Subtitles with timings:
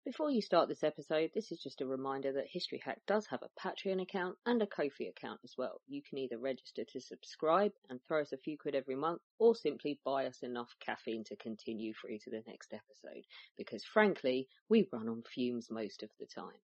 [0.05, 3.43] Before you start this episode, this is just a reminder that History Hack does have
[3.43, 5.81] a Patreon account and a Ko-fi account as well.
[5.89, 9.57] You can either register to subscribe and throw us a few quid every month, or
[9.57, 13.25] simply buy us enough caffeine to continue through to the next episode.
[13.57, 16.61] Because frankly, we run on fumes most of the time.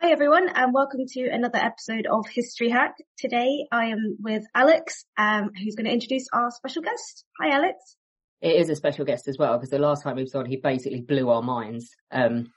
[0.00, 2.94] Hi everyone and welcome to another episode of History Hack.
[3.18, 7.24] Today I am with Alex, um, who's going to introduce our special guest.
[7.40, 7.96] Hi Alex.
[8.40, 10.54] It is a special guest as well because the last time he was on, he
[10.54, 12.52] basically blew our minds um,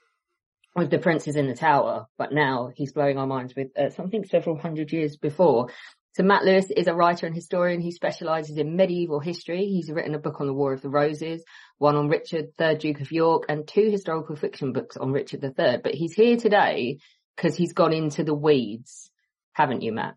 [0.76, 4.24] with the princes in the tower, but now he's blowing our minds with uh, something
[4.24, 5.68] several hundred years before.
[6.14, 9.66] So Matt Lewis is a writer and historian who specialises in medieval history.
[9.66, 11.42] He's written a book on the War of the Roses,
[11.78, 15.78] one on Richard, third Duke of York, and two historical fiction books on Richard III.
[15.82, 16.98] But he's here today
[17.36, 19.10] because he's gone into the weeds,
[19.52, 20.16] haven't you, Matt?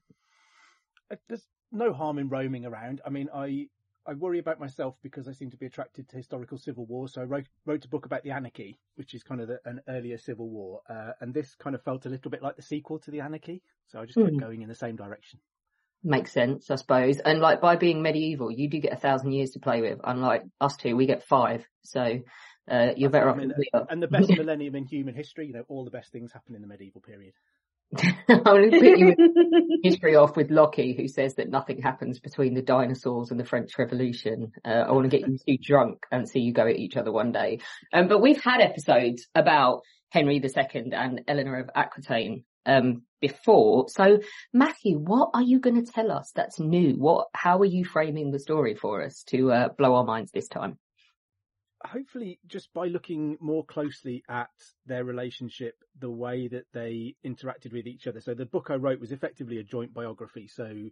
[1.11, 3.01] Uh, there's no harm in roaming around.
[3.05, 3.67] I mean, I
[4.07, 7.07] I worry about myself because I seem to be attracted to historical civil war.
[7.07, 9.81] So I wrote wrote a book about the Anarchy, which is kind of the, an
[9.87, 12.99] earlier civil war, uh, and this kind of felt a little bit like the sequel
[12.99, 13.61] to the Anarchy.
[13.87, 14.39] So I just kept mm.
[14.39, 15.39] going in the same direction.
[16.03, 17.17] Makes sense, I suppose.
[17.17, 19.99] And like by being medieval, you do get a thousand years to play with.
[20.03, 21.65] Unlike us two, we get five.
[21.83, 22.19] So
[22.69, 23.37] uh, you're better off.
[23.37, 23.53] I mean,
[23.89, 26.61] and the best millennium in human history, you know, all the best things happen in
[26.61, 27.33] the medieval period.
[28.27, 32.55] I'm going to put you history off with Lockie, who says that nothing happens between
[32.55, 34.51] the dinosaurs and the French Revolution.
[34.65, 37.31] Uh, I want to get you drunk and see you go at each other one
[37.31, 37.59] day.
[37.93, 43.87] Um, but we've had episodes about Henry II and Eleanor of Aquitaine um, before.
[43.89, 44.19] So,
[44.51, 46.93] Matthew, what are you going to tell us that's new?
[46.93, 47.27] What?
[47.33, 50.79] How are you framing the story for us to uh, blow our minds this time?
[51.87, 54.49] Hopefully just by looking more closely at
[54.85, 58.21] their relationship, the way that they interacted with each other.
[58.21, 60.47] So the book I wrote was effectively a joint biography.
[60.47, 60.89] So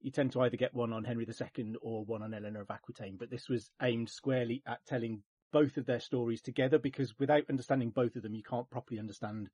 [0.00, 3.16] you tend to either get one on Henry II or one on Eleanor of Aquitaine,
[3.18, 7.90] but this was aimed squarely at telling both of their stories together because without understanding
[7.90, 9.48] both of them, you can't properly understand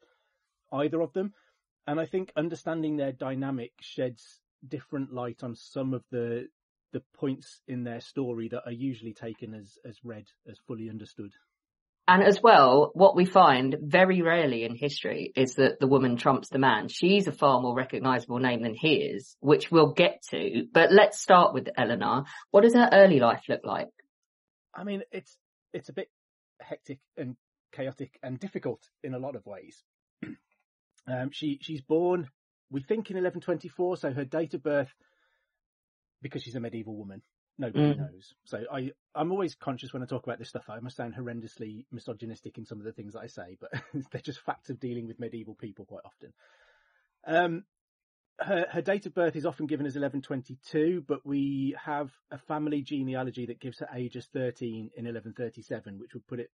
[0.72, 1.32] either of them.
[1.86, 6.48] And I think understanding their dynamic sheds different light on some of the
[6.92, 11.32] the points in their story that are usually taken as, as read, as fully understood.
[12.08, 16.48] And as well, what we find very rarely in history is that the woman trumps
[16.48, 16.88] the man.
[16.88, 20.66] She's a far more recognizable name than he is, which we'll get to.
[20.72, 22.24] But let's start with Eleanor.
[22.50, 23.88] What does her early life look like?
[24.74, 25.36] I mean, it's,
[25.72, 26.08] it's a bit
[26.60, 27.36] hectic and
[27.72, 29.82] chaotic and difficult in a lot of ways.
[31.06, 32.28] um, she, she's born,
[32.68, 34.92] we think in 1124, so her date of birth
[36.22, 37.22] because she's a medieval woman.
[37.58, 37.98] Nobody mm.
[37.98, 38.34] knows.
[38.44, 40.64] So I, I'm always conscious when I talk about this stuff.
[40.68, 43.70] I must sound horrendously misogynistic in some of the things that I say, but
[44.10, 46.32] they're just facts of dealing with medieval people quite often.
[47.26, 47.64] Um,
[48.38, 52.82] her, her date of birth is often given as 1122, but we have a family
[52.82, 56.50] genealogy that gives her age as 13 in 1137, which would put it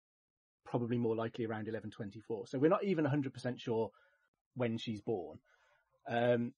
[0.65, 2.47] probably more likely around 1124.
[2.47, 3.91] So we're not even 100% sure
[4.55, 5.39] when she's born.
[6.07, 6.53] Um,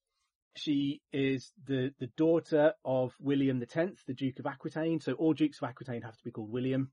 [0.54, 5.00] she is the, the daughter of William X, the Duke of Aquitaine.
[5.00, 6.90] So all Dukes of Aquitaine have to be called William.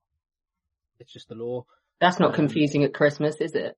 [1.00, 1.66] It's just the law.
[2.00, 3.78] That's not um, confusing at Christmas, is it?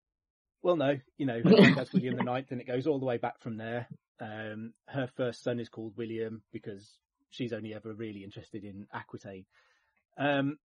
[0.62, 0.98] Well, no.
[1.18, 1.42] You know,
[1.76, 3.88] that's William the Ninth, and it goes all the way back from there.
[4.20, 6.98] Um, her first son is called William because
[7.30, 9.46] she's only ever really interested in Aquitaine.
[10.18, 10.58] Um,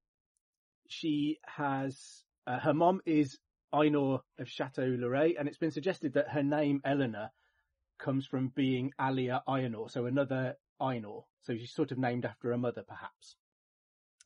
[0.88, 3.38] she has uh, her mom is
[3.72, 7.30] Ainor of Chatellerault, and it's been suggested that her name Eleanor
[8.02, 11.24] comes from being Alia Ainor, so another Ainor.
[11.42, 13.36] So she's sort of named after her mother, perhaps.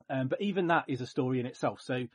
[0.08, 1.80] Um, but even that is a story in itself.
[1.80, 2.06] So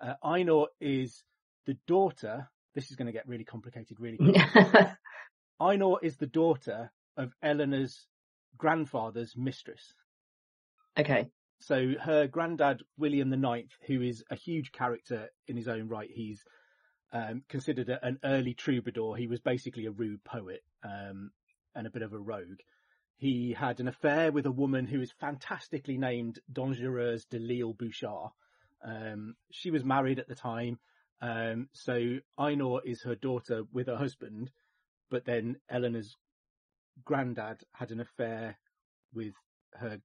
[0.00, 1.22] uh, Ainor is
[1.66, 2.48] the daughter.
[2.74, 4.42] This is going to get really complicated really quickly.
[5.60, 8.06] Ainor is the daughter of Eleanor's
[8.56, 9.94] grandfather's mistress.
[10.98, 11.30] Okay.
[11.60, 16.10] So her granddad, William the Ninth, who is a huge character in his own right,
[16.12, 16.42] he's
[17.12, 19.16] um, considered a, an early troubadour.
[19.16, 21.30] He was basically a rude poet um,
[21.74, 22.60] and a bit of a rogue.
[23.16, 28.30] He had an affair with a woman who is fantastically named Dangereuse de L'Isle Bouchard.
[28.84, 30.78] Um, she was married at the time,
[31.20, 34.50] um, so Ainor is her daughter with her husband,
[35.08, 36.16] but then Eleanor's
[37.04, 38.58] granddad had an affair
[39.14, 39.34] with
[39.74, 39.98] her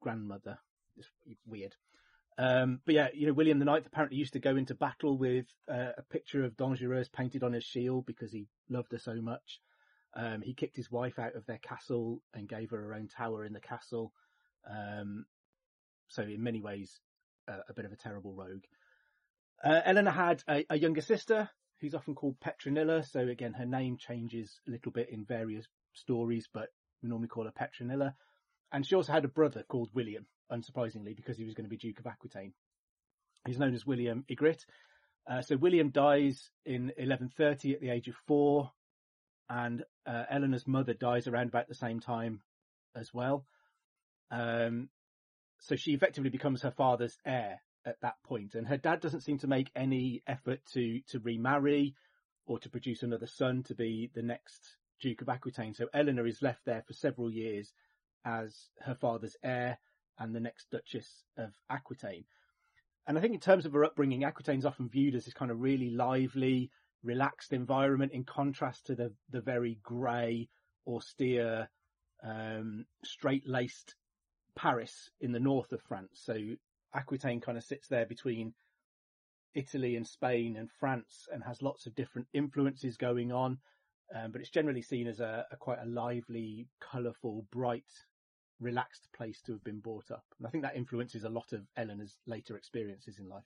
[0.00, 0.58] grandmother.
[0.96, 1.74] It's weird.
[2.40, 5.92] Um, but yeah, you know, William IX apparently used to go into battle with uh,
[5.98, 9.60] a picture of Dangereuse painted on his shield because he loved her so much.
[10.16, 13.44] Um, he kicked his wife out of their castle and gave her her own tower
[13.44, 14.14] in the castle.
[14.66, 15.26] Um,
[16.08, 16.98] so in many ways,
[17.46, 18.64] uh, a bit of a terrible rogue.
[19.62, 21.50] Uh, Eleanor had a, a, younger sister
[21.82, 23.06] who's often called Petronilla.
[23.06, 26.70] So again, her name changes a little bit in various stories, but
[27.02, 28.14] we normally call her Petronilla.
[28.72, 31.76] And she also had a brother called William, unsurprisingly, because he was going to be
[31.76, 32.52] Duke of Aquitaine.
[33.46, 34.64] He's known as William Aigret.
[35.28, 38.70] Uh, so William dies in 1130 at the age of four,
[39.48, 42.40] and uh, Eleanor's mother dies around about the same time
[42.94, 43.44] as well.
[44.30, 44.88] Um,
[45.58, 49.38] so she effectively becomes her father's heir at that point, and her dad doesn't seem
[49.38, 51.94] to make any effort to to remarry
[52.46, 55.74] or to produce another son to be the next Duke of Aquitaine.
[55.74, 57.72] So Eleanor is left there for several years
[58.24, 59.78] as her father's heir
[60.18, 62.24] and the next Duchess of Aquitaine.
[63.06, 65.60] And I think in terms of her upbringing, Aquitaine's often viewed as this kind of
[65.60, 66.70] really lively,
[67.02, 70.48] relaxed environment in contrast to the, the very grey,
[70.86, 71.68] austere,
[72.22, 73.94] um, straight-laced
[74.54, 76.20] Paris in the north of France.
[76.22, 76.36] So
[76.94, 78.52] Aquitaine kind of sits there between
[79.54, 83.58] Italy and Spain and France and has lots of different influences going on.
[84.14, 87.84] Um, but it's generally seen as a, a quite a lively, colourful, bright
[88.60, 90.24] relaxed place to have been brought up.
[90.38, 93.44] And I think that influences a lot of Eleanor's later experiences in life.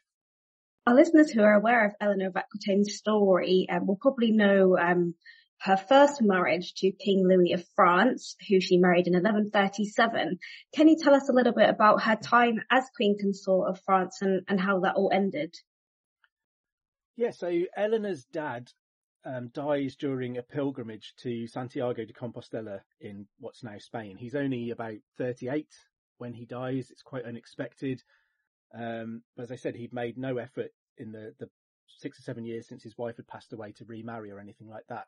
[0.87, 5.14] Our listeners who are aware of Eleanor of Aquitaine's story um, will probably know um,
[5.61, 10.38] her first marriage to King Louis of France, who she married in 1137.
[10.75, 14.19] Can you tell us a little bit about her time as Queen Consort of France
[14.20, 15.55] and, and how that all ended?
[17.17, 18.70] Yeah, so Eleanor's dad
[19.24, 24.16] um, dies during a pilgrimage to Santiago de Compostela in what's now Spain.
[24.16, 25.68] He's only about 38
[26.18, 26.90] when he dies.
[26.90, 28.02] It's quite unexpected.
[28.74, 31.48] Um, but as I said, he'd made no effort in the, the
[31.86, 34.86] six or seven years since his wife had passed away to remarry or anything like
[34.88, 35.06] that.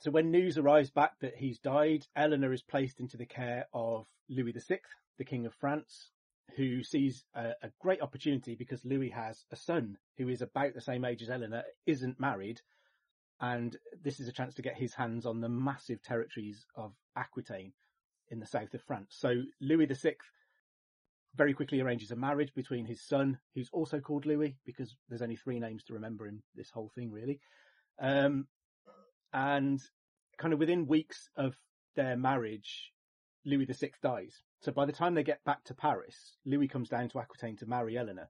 [0.00, 4.06] So when news arrives back that he's died, Eleanor is placed into the care of
[4.28, 4.78] Louis VI,
[5.18, 6.10] the King of France,
[6.56, 10.80] who sees a, a, great opportunity because Louis has a son who is about the
[10.80, 12.60] same age as Eleanor, isn't married,
[13.40, 17.72] and this is a chance to get his hands on the massive territories of Aquitaine
[18.30, 19.16] in the south of France.
[19.18, 20.16] So Louis VI
[21.36, 25.36] very quickly arranges a marriage between his son, who's also called Louis, because there's only
[25.36, 27.38] three names to remember in this whole thing, really.
[28.00, 28.46] Um,
[29.32, 29.80] and
[30.36, 31.54] kind of within weeks of
[31.94, 32.92] their marriage,
[33.44, 34.42] Louis VI dies.
[34.60, 37.66] So by the time they get back to Paris, Louis comes down to Aquitaine to
[37.66, 38.28] marry Eleanor.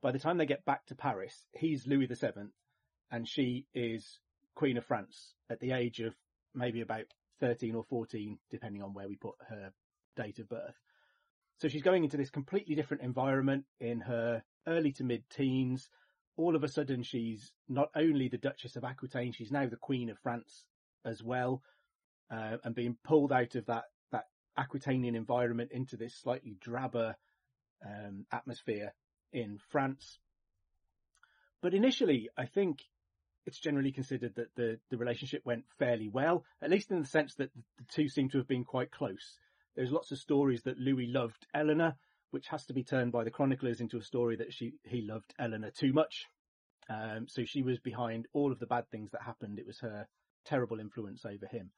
[0.00, 2.50] By the time they get back to Paris, he's Louis VII
[3.10, 4.18] and she is
[4.54, 6.14] Queen of France at the age of
[6.54, 7.06] maybe about
[7.40, 9.72] 13 or 14, depending on where we put her
[10.16, 10.76] date of birth.
[11.58, 15.88] So she's going into this completely different environment in her early to mid teens.
[16.36, 20.10] All of a sudden, she's not only the Duchess of Aquitaine, she's now the Queen
[20.10, 20.64] of France
[21.04, 21.62] as well,
[22.30, 24.24] uh, and being pulled out of that, that
[24.58, 27.14] Aquitanian environment into this slightly drabber
[27.84, 28.92] um, atmosphere
[29.32, 30.18] in France.
[31.62, 32.80] But initially, I think
[33.46, 37.34] it's generally considered that the, the relationship went fairly well, at least in the sense
[37.36, 39.38] that the two seem to have been quite close.
[39.76, 41.96] There's lots of stories that Louis loved Eleanor,
[42.30, 45.34] which has to be turned by the chroniclers into a story that she he loved
[45.38, 46.26] Eleanor too much.
[46.88, 49.58] Um, so she was behind all of the bad things that happened.
[49.58, 50.06] It was her
[50.44, 51.70] terrible influence over him.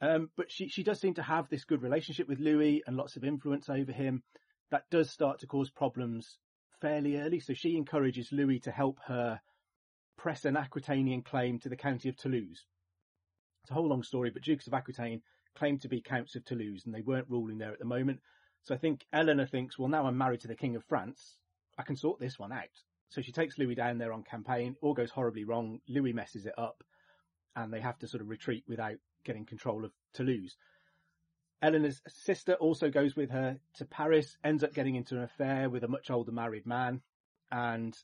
[0.00, 3.16] Um, but she she does seem to have this good relationship with Louis and lots
[3.16, 4.22] of influence over him.
[4.70, 6.38] That does start to cause problems
[6.80, 7.40] fairly early.
[7.40, 9.40] So she encourages Louis to help her
[10.16, 12.64] press an Aquitanian claim to the county of Toulouse.
[13.62, 15.22] It's a whole long story, but Dukes of Aquitaine
[15.54, 18.20] claimed to be counts of Toulouse and they weren't ruling there at the moment.
[18.62, 21.36] So I think Eleanor thinks, well, now I'm married to the King of France.
[21.78, 22.64] I can sort this one out.
[23.10, 24.76] So she takes Louis down there on campaign.
[24.80, 25.80] All goes horribly wrong.
[25.88, 26.82] Louis messes it up
[27.56, 30.56] and they have to sort of retreat without getting control of Toulouse.
[31.62, 35.84] Eleanor's sister also goes with her to Paris, ends up getting into an affair with
[35.84, 37.00] a much older married man,
[37.50, 37.96] and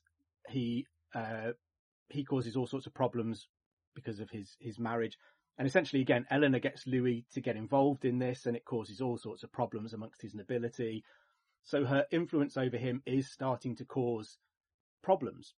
[0.49, 1.51] he uh,
[2.13, 3.49] he causes all sorts of problems
[3.95, 5.19] because of his, his marriage.
[5.59, 9.19] And essentially, again, Eleanor gets Louis to get involved in this and it causes all
[9.19, 11.05] sorts of problems amongst his nobility.
[11.63, 14.39] So her influence over him is starting to cause
[15.03, 15.55] problems.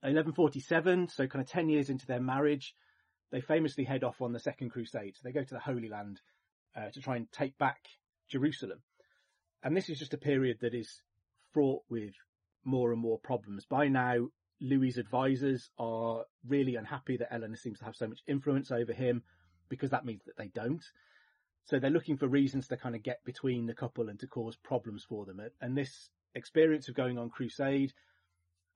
[0.00, 2.74] 1147, so kind of 10 years into their marriage,
[3.30, 5.14] they famously head off on the Second Crusade.
[5.16, 6.20] So they go to the Holy Land
[6.76, 7.78] uh, to try and take back
[8.28, 8.82] Jerusalem.
[9.62, 11.02] And this is just a period that is
[11.52, 12.14] fraught with
[12.64, 13.64] more and more problems.
[13.64, 14.28] By now,
[14.62, 19.22] Louis's advisors are really unhappy that Eleanor seems to have so much influence over him.
[19.68, 20.84] because that means that they don't.
[21.64, 24.56] So they're looking for reasons to kind of get between the couple and to cause
[24.56, 25.40] problems for them.
[25.62, 27.92] And this experience of going on crusade,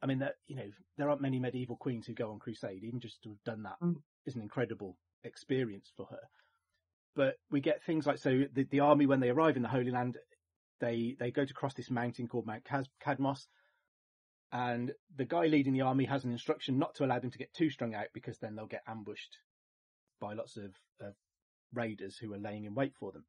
[0.03, 2.83] I mean, that you know, there aren't many medieval queens who go on crusade.
[2.83, 3.97] Even just to have done that Mm.
[4.25, 6.21] is an incredible experience for her.
[7.15, 9.91] But we get things like so the, the army when they arrive in the Holy
[9.91, 10.17] Land,
[10.81, 13.49] they they go to cross this mountain called Mount Cadmos,
[14.53, 17.53] and the guy leading the army has an instruction not to allow them to get
[17.53, 19.39] too strung out because then they'll get ambushed
[20.21, 20.73] by lots of,
[21.75, 23.25] raiders who are laying in wait for them.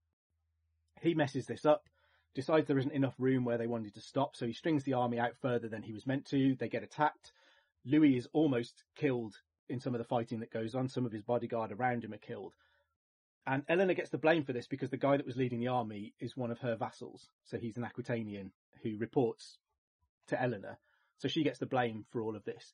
[1.02, 1.90] He messes this up,
[2.36, 5.20] decides there isn't enough room where they wanted to stop, so he strings the army
[5.20, 6.56] out further than he was meant to.
[6.56, 7.34] They get attacked.
[7.84, 9.34] Louis is almost killed
[9.70, 10.88] in some of the fighting that goes on.
[10.88, 12.54] Some of his bodyguard around him are killed.
[13.46, 16.14] And Eleanor gets the blame for this because the guy that was leading the army
[16.20, 17.28] is one of her vassals.
[17.46, 18.52] So he's an Aquitanian
[18.84, 19.58] who reports
[20.28, 20.78] to Eleanor.
[21.20, 22.72] So she gets the blame for all of this.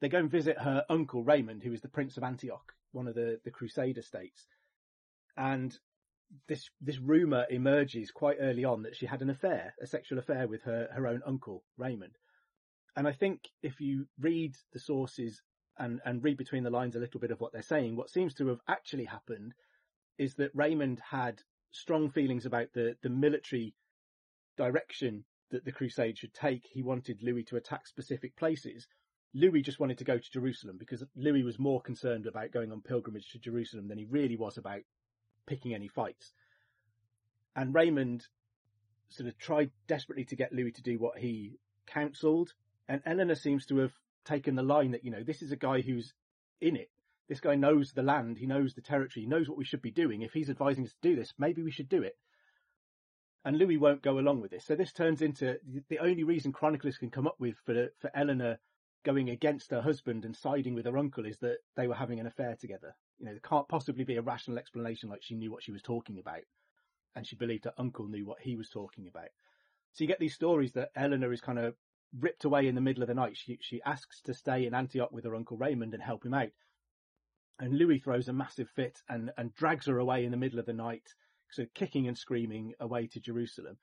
[0.00, 3.14] They go and visit her uncle Raymond, who is the Prince of Antioch, one of
[3.14, 4.46] the, the Crusader states.
[5.36, 5.76] And
[6.48, 10.48] this this rumor emerges quite early on that she had an affair, a sexual affair
[10.48, 12.16] with her, her own uncle, Raymond.
[12.96, 15.40] And I think if you read the sources
[15.78, 18.34] and, and read between the lines a little bit of what they're saying, what seems
[18.34, 19.54] to have actually happened
[20.18, 23.74] is that Raymond had strong feelings about the, the military
[24.56, 26.64] direction that the crusade should take.
[26.72, 28.86] He wanted Louis to attack specific places.
[29.34, 32.82] Louis just wanted to go to Jerusalem because Louis was more concerned about going on
[32.82, 34.82] pilgrimage to Jerusalem than he really was about
[35.46, 36.32] picking any fights.
[37.54, 38.26] And Raymond
[39.08, 42.52] sort of tried desperately to get Louis to do what he counselled.
[42.88, 43.92] And Eleanor seems to have
[44.24, 46.12] taken the line that, you know, this is a guy who's
[46.60, 46.90] in it.
[47.28, 49.90] This guy knows the land, he knows the territory, he knows what we should be
[49.90, 50.22] doing.
[50.22, 52.16] If he's advising us to do this, maybe we should do it.
[53.44, 54.64] And Louis won't go along with this.
[54.64, 55.58] So this turns into
[55.88, 58.58] the only reason chroniclers can come up with for, for Eleanor
[59.04, 62.26] going against her husband and siding with her uncle is that they were having an
[62.26, 62.94] affair together.
[63.18, 65.82] You know, there can't possibly be a rational explanation like she knew what she was
[65.82, 66.44] talking about
[67.14, 69.28] and she believed her uncle knew what he was talking about.
[69.92, 71.74] So you get these stories that Eleanor is kind of
[72.18, 73.36] ripped away in the middle of the night.
[73.36, 76.50] She, she asks to stay in Antioch with her uncle Raymond and help him out.
[77.58, 80.66] And Louis throws a massive fit and, and drags her away in the middle of
[80.66, 81.14] the night,
[81.52, 83.76] so kicking and screaming away to Jerusalem.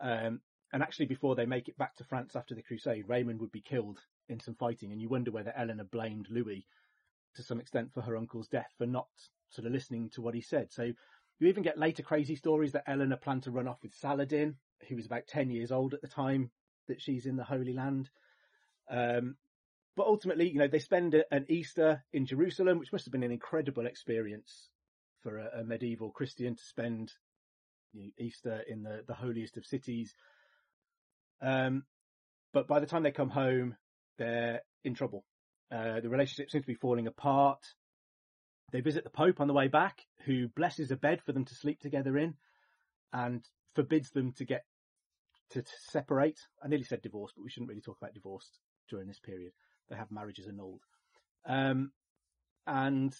[0.00, 0.40] Um,
[0.72, 3.60] and actually, before they make it back to France after the crusade, Raymond would be
[3.60, 4.92] killed in some fighting.
[4.92, 6.66] And you wonder whether Eleanor blamed Louis
[7.36, 9.08] to some extent for her uncle's death for not
[9.50, 10.72] sort of listening to what he said.
[10.72, 10.82] So
[11.38, 14.56] you even get later crazy stories that Eleanor planned to run off with Saladin,
[14.88, 16.50] who was about 10 years old at the time
[16.88, 18.10] that she's in the Holy Land.
[18.90, 19.36] Um,
[19.96, 23.32] but ultimately, you know, they spend an Easter in Jerusalem, which must have been an
[23.32, 24.68] incredible experience
[25.26, 27.12] for a, a medieval Christian to spend
[27.92, 30.14] you know, Easter in the, the holiest of cities.
[31.42, 31.82] Um,
[32.52, 33.74] but by the time they come home,
[34.18, 35.24] they're in trouble.
[35.72, 37.58] Uh, the relationship seems to be falling apart.
[38.70, 41.54] They visit the Pope on the way back, who blesses a bed for them to
[41.56, 42.34] sleep together in
[43.12, 44.64] and forbids them to get
[45.50, 46.38] to, to separate.
[46.62, 48.48] I nearly said divorce, but we shouldn't really talk about divorce
[48.88, 49.52] during this period.
[49.88, 50.82] They have marriages annulled.
[51.48, 51.90] Um,
[52.66, 53.14] and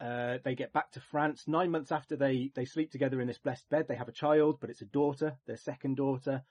[0.00, 3.38] uh, they get back to France nine months after they, they sleep together in this
[3.38, 3.86] blessed bed.
[3.88, 6.42] They have a child, but it's a daughter, their second daughter.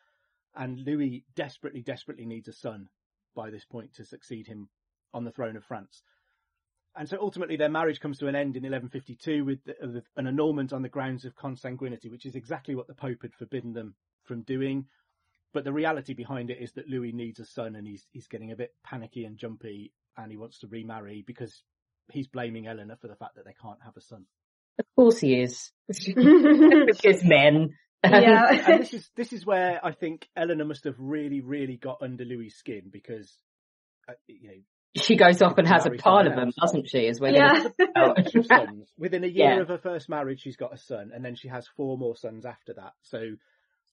[0.56, 2.90] And Louis desperately, desperately needs a son
[3.36, 4.70] by this point to succeed him
[5.14, 6.02] on the throne of France.
[6.96, 10.28] And so ultimately their marriage comes to an end in 1152 with, the, with an
[10.28, 13.94] annulment on the grounds of consanguinity, which is exactly what the Pope had forbidden them
[14.24, 14.88] from doing.
[15.54, 18.52] But the reality behind it is that Louis needs a son and he's, he's getting
[18.52, 21.64] a bit panicky and jumpy and he wants to remarry because
[22.12, 24.26] he's blaming Eleanor for the fact that they can't have a son.
[24.80, 25.72] Of course he is.
[25.88, 27.70] because men.
[28.04, 28.52] Yeah.
[28.68, 32.24] and this is this is where I think Eleanor must have really, really got under
[32.24, 33.32] Louis' skin because,
[34.08, 34.54] uh, you know,
[34.96, 36.72] She goes off and has a Marry someone parliament, else.
[36.72, 37.08] doesn't she?
[37.08, 37.34] As well.
[37.34, 37.64] Yeah.
[38.32, 38.92] two sons.
[38.98, 39.62] Within a year Yeah.
[39.62, 42.46] of her first marriage, she's got a son, and then she has four more sons
[42.46, 42.94] after that.
[43.02, 43.36] So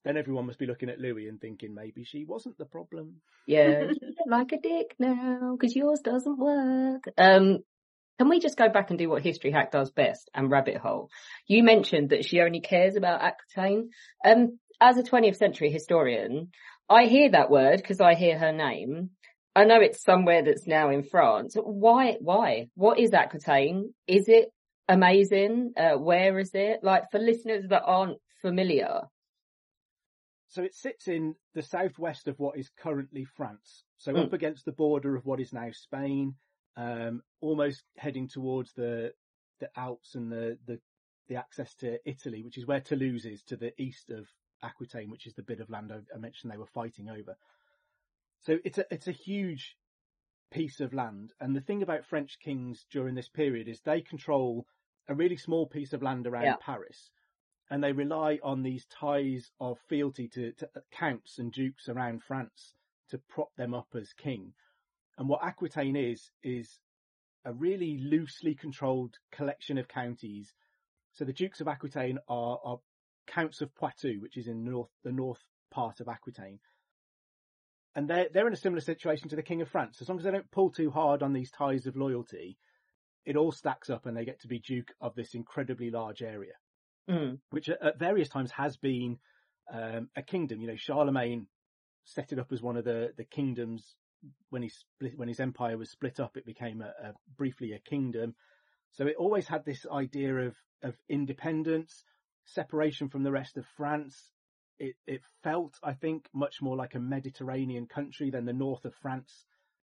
[0.04, 3.22] then everyone must be looking at Louis and thinking maybe she wasn't the problem.
[3.46, 3.84] Yeah,
[4.26, 7.04] like a dick now because yours doesn't work.
[7.16, 7.60] Um,
[8.18, 11.10] can we just go back and do what History Hack does best and rabbit hole?
[11.46, 13.90] You mentioned that she only cares about Aquitaine.
[14.24, 16.50] Um, as a 20th century historian,
[16.88, 19.10] I hear that word because I hear her name.
[19.56, 21.56] I know it's somewhere that's now in France.
[21.56, 22.16] Why?
[22.20, 22.68] Why?
[22.74, 23.94] What is Aquitaine?
[24.06, 24.52] Is it
[24.88, 25.72] amazing?
[25.76, 26.80] Uh, where is it?
[26.82, 29.02] Like for listeners that aren't familiar.
[30.48, 33.82] So it sits in the southwest of what is currently France.
[33.98, 34.26] So Mm.
[34.26, 36.34] up against the border of what is now Spain,
[36.76, 39.12] um, almost heading towards the
[39.60, 40.80] the Alps and the, the
[41.28, 44.26] the access to Italy, which is where Toulouse is to the east of
[44.62, 47.36] Aquitaine, which is the bit of land I, I mentioned they were fighting over.
[48.40, 49.76] So it's a it's a huge
[50.50, 54.66] piece of land, and the thing about French kings during this period is they control
[55.08, 56.56] a really small piece of land around Yeah.
[56.60, 57.10] Paris,
[57.70, 62.74] and they rely on these ties of fealty to, to counts and dukes around France
[63.10, 64.52] to prop them up as king.
[65.18, 66.78] And what Aquitaine is is
[67.44, 70.52] a really loosely controlled collection of counties.
[71.12, 72.78] So the dukes of Aquitaine are, are
[73.26, 76.58] counts of Poitou, which is in north the north part of Aquitaine.
[77.94, 80.00] And they're they're in a similar situation to the King of France.
[80.00, 82.58] As long as they don't pull too hard on these ties of loyalty,
[83.24, 86.54] it all stacks up and they get to be Duke of this incredibly large area,
[87.08, 87.38] Mm.
[87.50, 89.18] which at, various times has been
[89.72, 90.60] um, a kingdom.
[90.60, 91.46] You know, Charlemagne
[92.04, 93.94] set it up as one of the, the kingdoms
[94.50, 96.36] when he split, when his empire was split up.
[96.36, 98.34] It became a, a briefly a kingdom.
[98.92, 102.04] So it always had this idea of of independence,
[102.44, 104.32] separation from the rest of France.
[104.78, 108.94] It it felt, I think, much more like a Mediterranean country than the north of
[108.94, 109.44] France,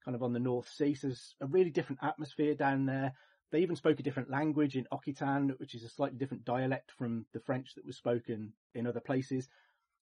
[0.04, 0.96] kind of on the North Sea.
[0.96, 3.14] So there's a really different atmosphere down there.
[3.52, 7.26] They even spoke a different language in Occitan, which is a slightly different dialect from
[7.34, 9.48] the French that was spoken in other places.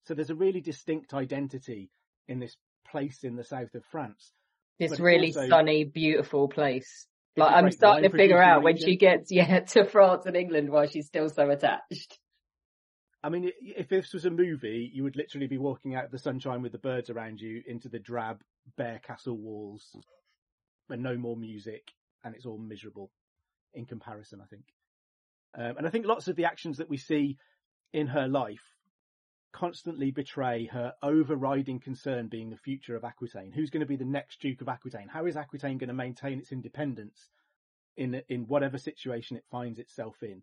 [0.04, 1.90] So there's a really distinct identity
[2.28, 2.56] in this
[2.96, 4.32] place in the south of France.
[4.78, 7.06] This But really also- sunny, beautiful place.
[7.36, 10.86] Like I'm starting to figure out when she gets yeah to France and England why
[10.86, 12.18] she's still so attached.
[13.22, 16.18] I mean, if this was a movie, you would literally be walking out of the
[16.18, 18.40] sunshine with the birds around you into the drab,
[18.76, 19.84] bare castle walls,
[20.88, 21.82] and no more music,
[22.24, 23.10] and it's all miserable
[23.74, 24.64] in comparison, I think.
[25.58, 27.36] Um, and I think lots of the actions that we see
[27.92, 28.75] in her life
[29.52, 33.52] constantly betray her overriding concern being the future of Aquitaine.
[33.52, 35.08] Who's going to be the next Duke of Aquitaine?
[35.08, 37.30] How is Aquitaine going to maintain its independence
[37.96, 40.42] in in whatever situation it finds itself in?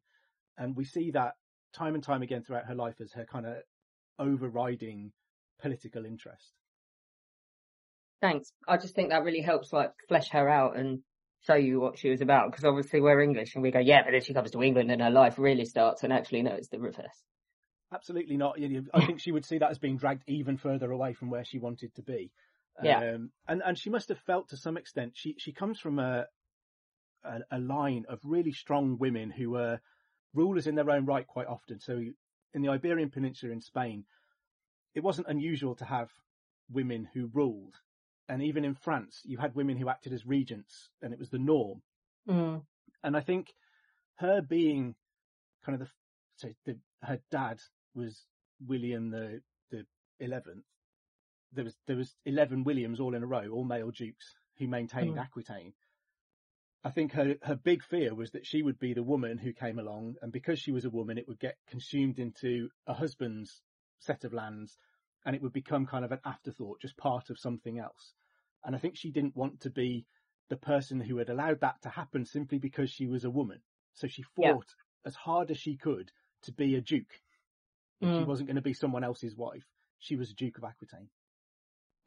[0.58, 1.34] And we see that
[1.74, 3.58] time and time again throughout her life as her kind of
[4.20, 5.12] overriding
[5.62, 6.54] political interest.
[8.22, 8.52] Thanks.
[8.68, 11.00] I just think that really helps like flesh her out and
[11.46, 14.12] show you what she was about because obviously we're English and we go yeah, but
[14.12, 16.80] then she comes to England and her life really starts and actually no, it's the
[16.80, 17.24] reverse.
[17.94, 18.58] Absolutely not.
[18.94, 21.60] I think she would see that as being dragged even further away from where she
[21.60, 22.32] wanted to be.
[22.82, 23.14] Yeah.
[23.14, 26.26] Um, and, and she must have felt to some extent, she, she comes from a,
[27.24, 29.80] a, a line of really strong women who were
[30.34, 31.80] rulers in their own right quite often.
[31.80, 32.02] So
[32.54, 34.06] in the Iberian Peninsula in Spain,
[34.96, 36.10] it wasn't unusual to have
[36.72, 37.76] women who ruled.
[38.28, 41.38] And even in France, you had women who acted as regents and it was the
[41.38, 41.82] norm.
[42.28, 42.64] Mm.
[43.04, 43.54] And I think
[44.16, 44.96] her being
[45.66, 45.92] kind of the,
[46.38, 47.60] so the her dad
[47.96, 48.28] was
[48.60, 49.86] William the the
[50.20, 50.66] eleventh.
[51.52, 55.18] There was there was eleven Williams all in a row, all male dukes who maintained
[55.18, 55.22] Mm.
[55.22, 55.74] Aquitaine.
[56.84, 59.80] I think her her big fear was that she would be the woman who came
[59.80, 63.62] along, and because she was a woman, it would get consumed into a husband's
[64.00, 64.78] set of lands,
[65.26, 68.14] and it would become kind of an afterthought, just part of something else.
[68.66, 70.06] And I think she didn't want to be
[70.50, 73.62] the person who had allowed that to happen simply because she was a woman.
[73.94, 74.54] So she Yeah.
[74.54, 74.76] fought
[75.06, 76.12] as hard as she could
[76.44, 77.22] to be a duke.
[78.02, 78.28] If she Mm.
[78.28, 79.64] wasn't going to be someone else's wife,
[80.00, 81.10] she was a Duke of Aquitaine.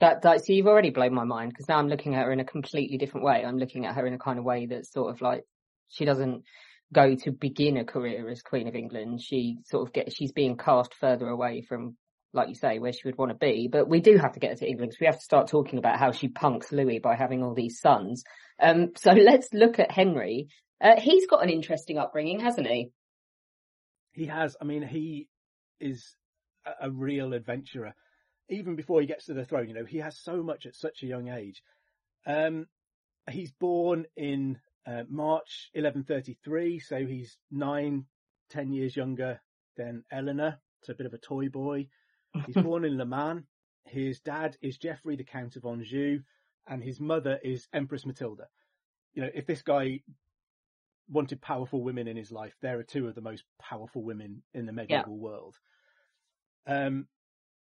[0.01, 2.41] That, that, so you've already blown my mind because now I'm looking at her in
[2.41, 3.43] a completely different way.
[3.45, 5.45] I'm looking at her in a kind of way that's sort of like,
[5.89, 6.43] she doesn't
[6.93, 9.23] go to begin a career as Queen of England.
[9.23, 11.97] She sort of gets, she's being cast further away from,
[12.35, 13.69] like you say, where she would want to be.
[13.73, 15.79] But we do have to get her to England because we have to start talking
[15.79, 18.23] about how she punks Louis by having all these sons.
[18.61, 20.49] Um, so let's look at Henry.
[20.79, 22.91] Uh, he's got an interesting upbringing, hasn't he?
[24.13, 25.29] He has, I mean, he
[25.81, 26.17] is
[26.65, 27.95] a, a real adventurer.
[28.49, 31.03] Even before he gets to the throne, you know, he has so much at such
[31.03, 31.63] a young age.
[32.27, 32.67] Um,
[33.31, 38.07] he's born in uh, March 1133, so he's nine,
[38.51, 39.41] ten years younger
[39.77, 40.59] than Eleanor.
[40.81, 41.89] It's a bit of a toy boy.
[42.47, 43.43] He's born in Le Mans.
[43.85, 46.21] His dad is Geoffrey, the Count of Anjou,
[46.67, 48.49] and his mother is Empress Matilda.
[49.15, 50.01] You know, if this guy
[51.09, 54.67] wanted powerful women in his life, there are two of the most powerful women in
[54.67, 55.57] the medieval world.
[56.67, 57.07] Um,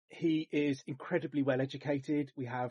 [0.09, 2.31] he is incredibly well educated.
[2.37, 2.71] We have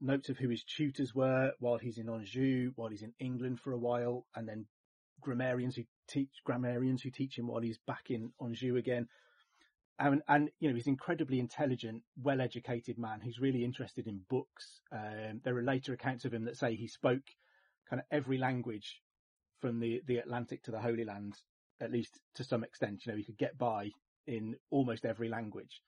[0.00, 3.72] notes of who his tutors were while he's in Anjou, while he's in England for
[3.72, 4.66] a while, and then
[5.20, 9.08] grammarians who teach grammarians who teach him while he's back in Anjou again.
[9.98, 14.80] And, and you know he's an incredibly intelligent, well-educated man who's really interested in books.
[14.90, 17.22] Um, there are later accounts of him that say he spoke
[17.88, 19.02] kind of every language
[19.60, 21.34] from the the Atlantic to the Holy Land,
[21.80, 23.04] at least to some extent.
[23.04, 23.90] You know, he could get by
[24.26, 25.80] in almost every language.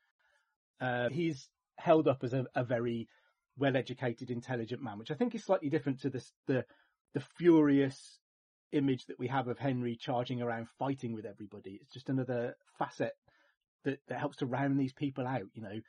[0.80, 3.08] Uh, he's held up as a, a very
[3.56, 6.64] well-educated, intelligent man, which I think is slightly different to this, the
[7.14, 8.18] the furious
[8.72, 11.78] image that we have of Henry charging around fighting with everybody.
[11.82, 13.12] It's just another facet
[13.85, 15.48] that, that helps to round these people out.
[15.52, 15.80] You know,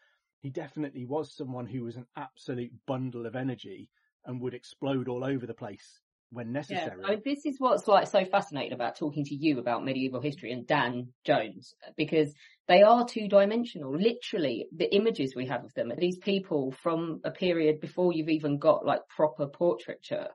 [0.42, 3.90] he definitely was someone who was an absolute bundle of energy
[4.26, 6.02] and would explode all over the place
[6.34, 6.98] when necessary.
[7.00, 10.22] Yeah, I mean, this is what's like so fascinating about talking to you about medieval
[10.22, 12.34] history and Dan Jones, because
[12.68, 13.96] they are two dimensional.
[13.96, 18.30] Literally, the images we have of them are these people from a period before you've
[18.30, 20.28] even got like proper portraiture.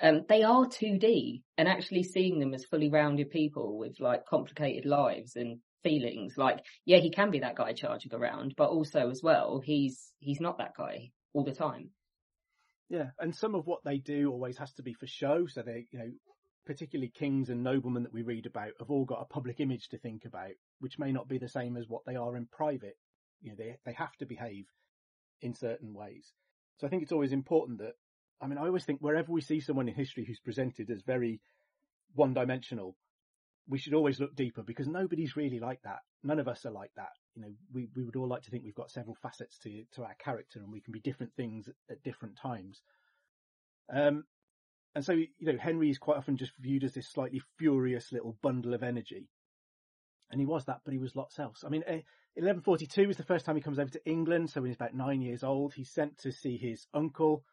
[0.00, 4.86] Um, they are 2D and actually seeing them as fully rounded people with like complicated
[4.86, 6.34] lives and feelings.
[6.36, 10.40] Like, yeah, he can be that guy charging around, but also as well, he's, he's
[10.40, 11.90] not that guy all the time.
[12.88, 15.46] Yeah, and some of what they do always has to be for show.
[15.46, 16.10] So they, you know,
[16.66, 19.98] particularly kings and noblemen that we read about have all got a public image to
[19.98, 22.96] think about, which may not be the same as what they are in private.
[23.40, 24.66] You know, they they have to behave
[25.40, 26.32] in certain ways.
[26.78, 27.94] So I think it's always important that,
[28.40, 31.40] I mean, I always think wherever we see someone in history who's presented as very
[32.14, 32.96] one dimensional,
[33.68, 35.98] we should always look deeper because nobody's really like that.
[36.24, 37.10] None of us are like that.
[37.34, 40.02] You know, we, we would all like to think we've got several facets to, to
[40.02, 42.80] our character and we can be different things at, different times.
[43.94, 44.24] Um,
[44.94, 48.38] and so, you know, Henry is quite often just viewed as this slightly furious little
[48.42, 49.28] bundle of energy.
[50.30, 51.62] And he was that, but he was lots else.
[51.64, 54.48] I mean, 1142 eh, is the first time he comes over to England.
[54.48, 57.44] So when he's about nine years old, he's sent to see his uncle,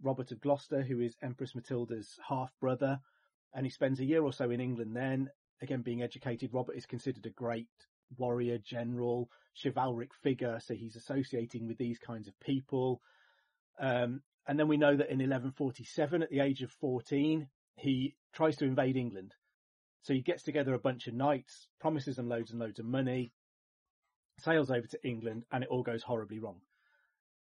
[0.00, 3.00] Robert of Gloucester, who is Empress Matilda's half brother.
[3.52, 5.28] And he spends a year or so in England then
[5.62, 7.68] again, being educated, Robert is considered a great
[8.18, 9.30] warrior, general,
[9.62, 10.58] chivalric figure.
[10.60, 13.00] So he's associating with these kinds of people.
[13.78, 18.56] Um, and then we know that in 1147, at the age of 14, he tries
[18.56, 19.34] to invade England.
[20.02, 23.32] So he gets together a bunch of knights, promises them loads and loads of money,
[24.38, 26.60] sails over to England, and it all goes horribly wrong.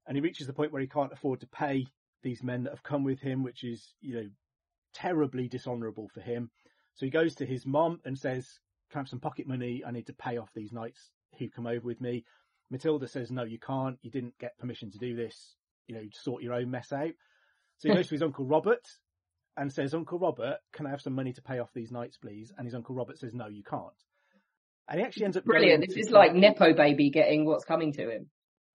[0.06, 1.88] And he reaches the point where he can't afford to pay
[2.22, 4.30] these men that have come with him, which is, you know,
[4.94, 6.52] terribly dishonourable for him.
[6.96, 8.48] So he goes to his mom and says,
[8.92, 9.84] can I have some pocket money?
[9.86, 12.26] I need to pay off these knights who come over with me.
[12.70, 13.98] Matilda says, no, you can't.
[14.02, 15.56] You didn't get permission to do this.
[15.88, 17.12] You know, sort your own mess out.
[17.80, 18.88] So he goes to his uncle Robert
[19.58, 22.54] and says, Uncle Robert, can I have some money to pay off these knights, please?
[22.58, 23.84] And his uncle Robert says, no, you can't.
[24.88, 25.86] And he actually ends up brilliant.
[25.88, 28.30] This is like Nepo baby getting what's coming to him.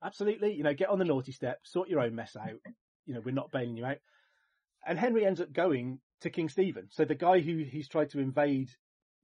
[0.05, 0.55] Absolutely.
[0.55, 2.61] You know, get on the naughty step, sort your own mess out.
[3.07, 3.99] You know, we're not bailing you out.
[4.87, 6.87] And Henry ends up going to King Stephen.
[6.90, 8.70] So the guy who he's tried to invade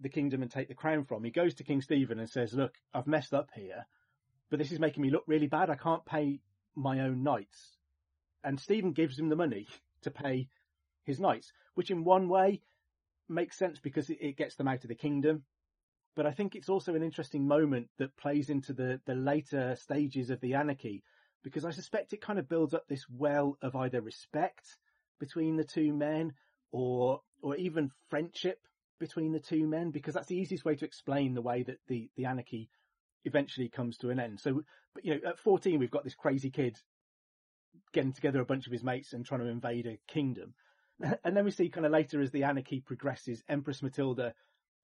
[0.01, 2.75] the kingdom and take the crown from, he goes to King Stephen and says, look,
[2.93, 3.87] I've messed up here,
[4.51, 5.71] but this is making me look really bad.
[5.71, 6.41] I can't pay
[6.75, 7.77] my own knights.
[8.43, 9.69] And Stephen gives him the money
[10.03, 10.49] to pay
[11.05, 12.61] his knights, which in one way
[13.29, 15.45] makes sense because it, gets them out of the kingdom.
[16.17, 20.29] But I think it's also an interesting moment that plays into the, the later stages
[20.29, 21.05] of the anarchy
[21.45, 24.67] because I suspect it kind of builds up this well of either respect
[25.23, 26.33] between the two men
[26.73, 28.59] or or even friendship
[28.99, 32.11] between the two men because that's the easiest way to explain the way that the
[32.17, 32.69] the anarchy
[33.25, 34.41] eventually comes to an end.
[34.41, 36.77] So, but you know, at 14 we've got this crazy kid
[37.93, 40.55] getting together a bunch of his mates and trying to invade a kingdom.
[41.25, 44.35] And then we see kind of later as the anarchy progresses, Empress Matilda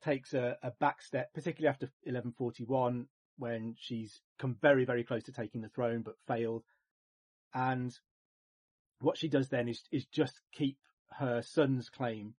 [0.03, 3.07] takes a, a back step, particularly after 1141
[3.39, 6.65] when she's come very, very close to taking the throne but failed.
[7.55, 7.97] And
[9.01, 10.79] what she does then is, is just keep
[11.19, 12.35] her son's claim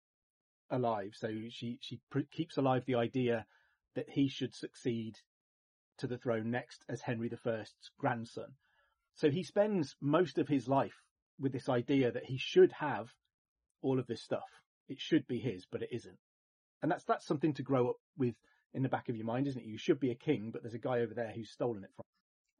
[0.69, 1.11] alive.
[1.15, 3.45] So she, she pr- keeps alive the idea
[3.95, 5.15] that he should succeed
[5.97, 8.53] to the throne next as Henry I's grandson.
[9.15, 10.95] So he spends most of his life
[11.39, 13.07] with this idea that he should have
[13.81, 14.49] all of this stuff.
[14.87, 16.17] It should be his, but it isn't.
[16.81, 18.35] And that's, that's something to grow up with
[18.73, 19.67] in the back of your mind, isn't it?
[19.67, 22.05] You should be a king, but there's a guy over there who's stolen it from.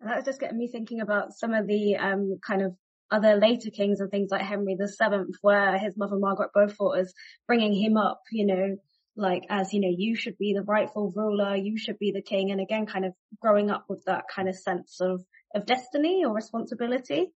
[0.01, 2.75] And that was just getting me thinking about some of the um, kind of
[3.11, 7.13] other later kings and things like Henry the Seventh, where his mother Margaret Beaufort is
[7.47, 8.77] bringing him up, you know,
[9.15, 12.51] like as, you know, you should be the rightful ruler, you should be the king.
[12.51, 16.33] And again, kind of growing up with that kind of sense of, of destiny or
[16.33, 17.31] responsibility.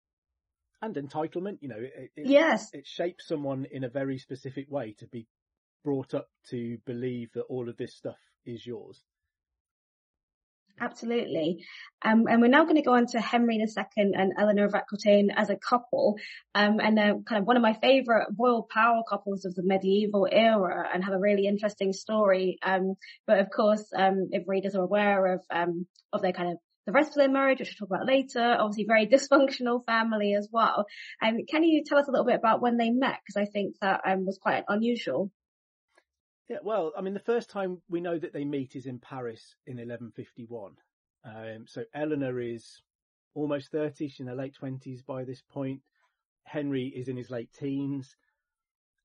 [0.81, 4.95] And entitlement, you know, it, it, yes, it shapes someone in a very specific way
[4.99, 5.27] to be
[5.83, 9.03] brought up to believe that all of this stuff is yours.
[10.81, 11.63] Absolutely.
[12.03, 15.29] Um, and we're now going to go on to Henry II and Eleanor of Aquitaine
[15.29, 16.17] as a couple.
[16.55, 20.27] Um, and they're kind of one of my favorite royal power couples of the medieval
[20.29, 22.57] era and have a really interesting story.
[22.63, 22.95] Um,
[23.27, 26.93] but of course, um, if readers are aware of, um, of their kind of the
[26.93, 30.87] rest of their marriage, which we'll talk about later, obviously very dysfunctional family as well.
[31.21, 33.19] Um, can you tell us a little bit about when they met?
[33.23, 35.29] Because I think that was quite unusual.
[36.51, 39.55] Yeah, well, I mean, the first time we know that they meet is in Paris
[39.65, 40.73] in 1151.
[41.23, 42.81] Um, so Eleanor is
[43.33, 45.79] almost 30, she's in her late 20s by this point.
[46.43, 48.17] Henry is in his late teens.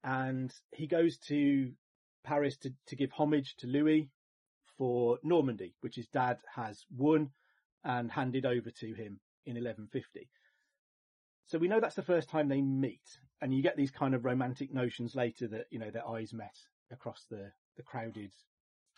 [0.03, 1.71] And he goes to
[2.25, 4.11] Paris to, to give homage to Louis
[4.77, 7.31] for Normandy, which his dad has won
[7.85, 10.29] and handed over to him in 1150.
[11.45, 13.21] So we know that's the first time they meet.
[13.41, 16.57] and you get these kind of romantic notions later that you know their eyes met
[16.91, 18.33] across the the crowded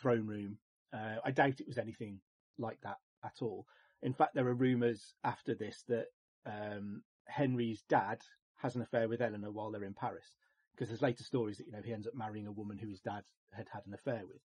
[0.01, 0.59] throne room.
[0.93, 2.21] Uh, I doubt it was anything
[2.59, 3.67] like that at all.
[4.03, 6.07] In fact, there are rumours after this that
[6.47, 8.21] um, Henry's dad
[8.57, 10.37] has an affair with Eleanor while they're in Paris,
[10.75, 13.01] because there's later stories that you know he ends up marrying a woman who his
[13.01, 14.41] dad had had an affair with.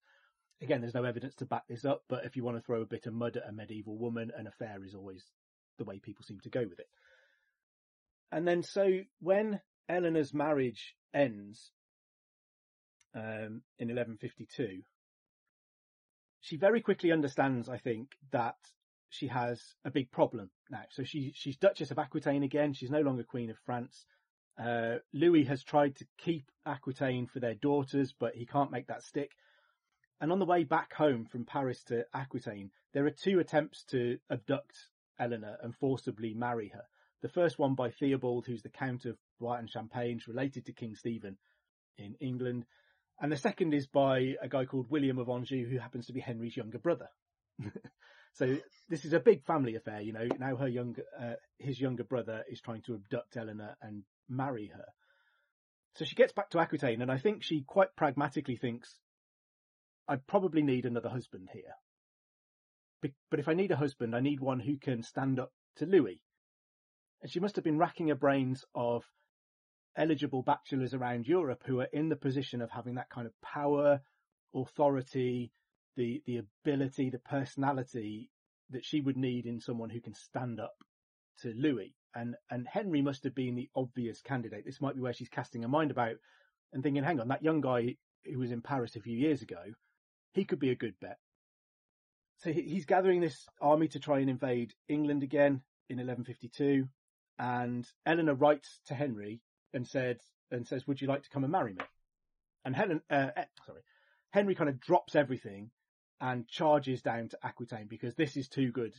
[0.62, 2.86] Again, there's no evidence to back this up, but if you want to throw a
[2.86, 5.24] bit of mud at a medieval woman, an affair is always
[5.78, 6.88] the way people seem to go with it.
[8.32, 11.72] And then so when Eleanor's marriage ends
[13.16, 14.82] um, in 1152,
[16.42, 18.58] she very quickly understands, I think, that
[19.10, 20.84] she has a big problem now.
[20.90, 22.74] So she she's Duchess of Aquitaine again.
[22.74, 24.06] She's no longer Queen of France.
[24.58, 29.04] Uh, Louis has tried to keep Aquitaine for their daughters, but he can't make that
[29.04, 29.32] stick.
[30.20, 34.20] And on the way back home from Paris to Aquitaine, there are two attempts to
[34.30, 34.88] abduct
[35.20, 36.84] Eleanor and forcibly marry her.
[37.22, 40.96] The first one by Theobald, who's the Count of Blois and Champagne, related to King
[40.96, 41.38] Stephen
[41.98, 42.66] in England.
[43.22, 46.20] And the second is by a guy called William of Anjou, who happens to be
[46.20, 47.08] Henry's younger brother.
[48.34, 48.58] so
[48.90, 50.28] this is a big family affair, you know.
[50.40, 54.86] Now her younger, uh, his younger brother is trying to abduct Eleanor and marry her.
[55.96, 59.00] So she gets back to Aquitaine, and I think she quite pragmatically thinks,
[60.08, 61.76] I probably need another husband here.
[63.30, 66.22] But if I need a husband, I need one who can stand up to Louis.
[67.22, 69.04] And she must have been racking her brains of
[69.96, 74.02] eligible bachelors around Europe who are in the position of having that kind of power,
[74.54, 75.52] authority,
[75.96, 78.30] the, the ability, the personality
[78.70, 80.76] that she would need in someone who can stand up
[81.42, 81.94] to Louis.
[82.16, 84.66] And, and Henry must have been the obvious candidate.
[84.66, 86.16] This might be where she's casting her mind about
[86.72, 89.62] and thinking, hang on, that young guy who was in Paris a few years ago,
[90.34, 91.18] he could be a good bet.
[92.38, 96.88] So he's gathering this army to try and invade England again in 1152.
[97.40, 99.42] And Eleanor writes to Henry
[99.74, 100.20] and said,
[100.52, 101.82] and says, would you like to come and marry me?
[102.66, 103.82] And Helen, uh, eh, sorry,
[104.32, 105.72] Henry kind of drops everything
[106.22, 108.94] and charges down to Aquitaine because this is too good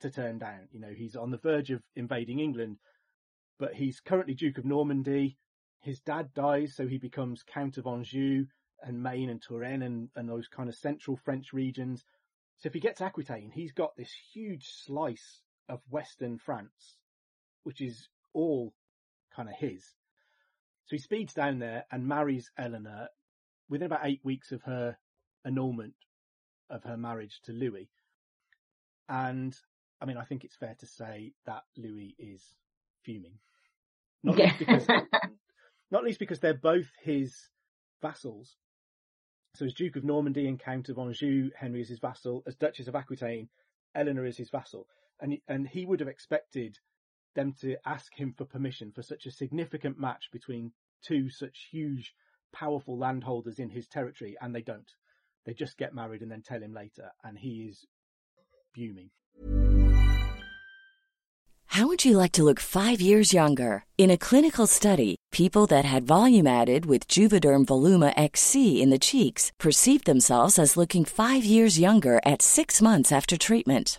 [0.00, 0.68] to turn down.
[0.72, 2.78] You know, he's on the verge of invading England,
[3.58, 5.38] but he's currently Duke of Normandy.
[5.80, 8.46] His dad dies, so he becomes Count of Anjou
[8.82, 12.04] and Maine and Touraine and, and those kind of central French regions.
[12.58, 16.96] So if he gets Aquitaine, he's got this huge slice of Western France,
[17.62, 18.72] which is all
[19.34, 19.94] kind of his.
[20.86, 23.08] So he speeds down there and marries Eleanor
[23.68, 24.96] within about eight weeks of her
[25.44, 25.94] annulment
[26.70, 27.88] of her marriage to Louis.
[29.08, 29.56] And
[30.00, 32.42] I mean, I think it's fair to say that Louis is
[33.02, 33.38] fuming.
[34.22, 34.86] Not least because,
[35.90, 37.34] not least because they're both his
[38.02, 38.56] vassals.
[39.54, 42.42] So as Duke of Normandy and Count of Anjou, Henry is his vassal.
[42.46, 43.48] As Duchess of Aquitaine,
[43.94, 44.86] Eleanor is his vassal.
[45.20, 46.78] And, and he would have expected
[47.34, 52.14] them to ask him for permission for such a significant match between two such huge,
[52.52, 54.90] powerful landholders in his territory, and they don't.
[55.44, 57.86] They just get married and then tell him later, and he is
[58.74, 59.10] fuming.
[61.74, 63.84] How would you like to look five years younger?
[63.98, 68.98] In a clinical study, people that had volume added with Juvederm Voluma XC in the
[68.98, 73.98] cheeks perceived themselves as looking five years younger at six months after treatment.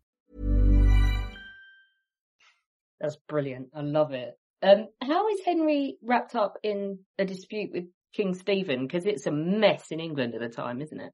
[3.01, 3.69] That's brilliant.
[3.75, 4.37] I love it.
[4.61, 8.85] Um, how is Henry wrapped up in a dispute with King Stephen?
[8.85, 11.11] Because it's a mess in England at the time, isn't it?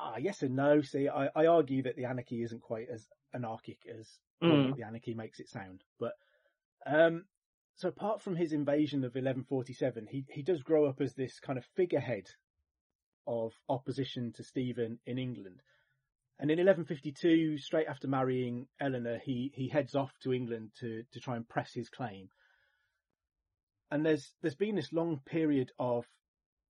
[0.00, 0.80] Ah, yes and no.
[0.80, 4.76] See, I, I argue that the anarchy isn't quite as anarchic as Mm.
[4.76, 6.12] The anarchy makes it sound, but
[6.84, 7.24] um,
[7.76, 11.58] so apart from his invasion of 1147, he he does grow up as this kind
[11.58, 12.26] of figurehead
[13.26, 15.62] of opposition to Stephen in England.
[16.38, 21.20] And in 1152, straight after marrying Eleanor, he, he heads off to England to, to
[21.20, 22.28] try and press his claim.
[23.90, 26.04] And there's, there's been this long period of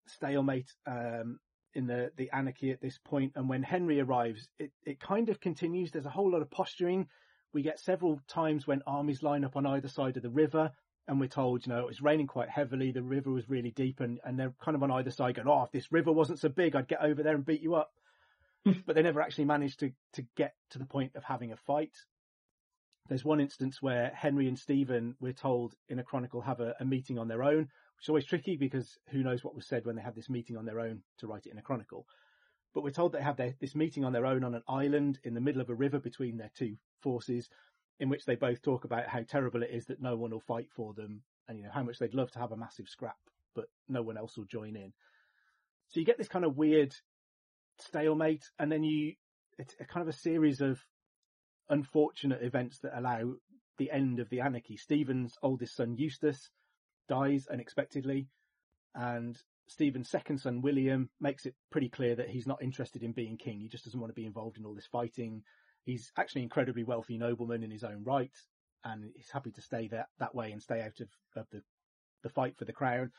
[0.07, 1.40] stalemate, um,
[1.76, 3.33] in the, the anarchy at this point.
[3.37, 5.90] And when Henry arrives, it, it kind of continues.
[5.90, 7.09] There's a whole lot of posturing.
[7.52, 10.70] We get several times when armies line up on either side of the river
[11.07, 12.92] and we're told, you know, it was raining quite heavily.
[12.92, 15.64] The river was really deep and, and they're kind of on either side going, Oh,
[15.64, 17.92] if this river wasn't so big, I'd get over there and beat you up.
[18.87, 21.94] but they never actually managed to, to get to the point of having a fight.
[23.09, 26.85] There's one instance where Henry and Stephen, we're told in a chronicle, have a, a
[26.85, 29.94] meeting on their own, which is always tricky because who knows what was said when
[29.94, 32.07] they had this meeting on their own to write it in a chronicle.
[32.74, 35.35] But we're told they have their, this meeting on their own on an island in
[35.35, 37.48] the middle of a river between their two forces,
[38.00, 40.68] in which they both talk about how terrible it is that no one will fight
[40.74, 43.16] for them, and you know how much they'd love to have a massive scrap,
[43.55, 44.92] but no one else will join in.
[45.88, 46.94] So you get this kind of weird
[47.80, 49.14] stalemate, and then you
[49.58, 50.78] it's a kind of a series of
[51.68, 53.34] unfortunate events that allow
[53.78, 54.76] the end of the anarchy.
[54.76, 56.50] Stephen's oldest son Eustace
[57.08, 58.28] dies unexpectedly,
[58.94, 59.36] and
[59.68, 63.60] Stephen's second son William makes it pretty clear that he's not interested in being king.
[63.60, 65.42] He just doesn't want to be involved in all this fighting.
[65.84, 68.34] He's actually an incredibly wealthy nobleman in his own right,
[68.84, 71.62] and he's happy to stay that that way and stay out of, of the
[72.22, 73.10] the fight for the crown.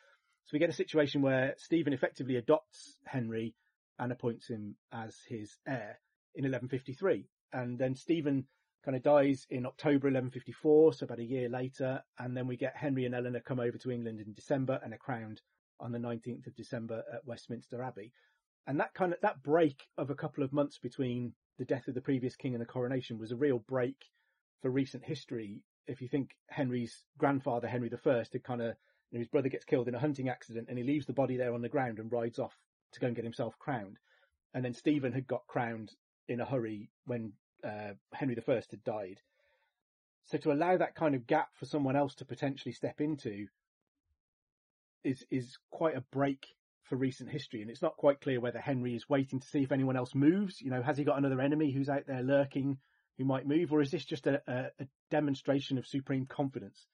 [0.46, 3.54] So we get a situation where Stephen effectively adopts Henry
[4.00, 6.00] and appoints him as his heir
[6.36, 7.28] in 1153.
[7.54, 8.46] And then Stephen
[8.84, 12.02] kind of dies in October 1154, so about a year later.
[12.20, 14.98] And then we get Henry and Eleanor come over to England in December and are
[14.98, 15.42] crowned
[15.80, 18.12] on the 19th of December at Westminster Abbey.
[18.68, 21.96] And that kind of, that break of a couple of months between the death of
[21.96, 23.96] the previous king and the coronation was a real break
[24.62, 25.62] for recent history.
[25.88, 28.76] If you think Henry's grandfather, Henry I, had kind of,
[29.12, 31.38] you know, his brother gets killed in a hunting accident and he leaves the body
[31.38, 32.58] there on the ground and rides off
[32.98, 33.98] to go and get himself crowned.
[34.54, 35.92] And then Stephen had got crowned
[36.28, 37.34] in a hurry when
[37.64, 39.20] uh, Henry I had died.
[40.26, 43.48] So to allow that kind of gap for someone else to potentially step into
[45.04, 46.46] is is quite a break
[46.84, 49.72] for recent history, and it's not quite clear whether Henry is waiting to see if
[49.72, 50.62] anyone else moves.
[50.62, 52.78] You know, has he got another enemy who's out there lurking
[53.18, 56.88] who might move, or is this just a, a, a demonstration of supreme confidence?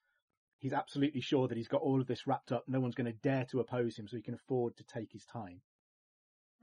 [0.60, 2.64] He's absolutely sure that he's got all of this wrapped up.
[2.68, 5.26] No one's going to dare to oppose him, so he can afford to take his
[5.26, 5.62] time.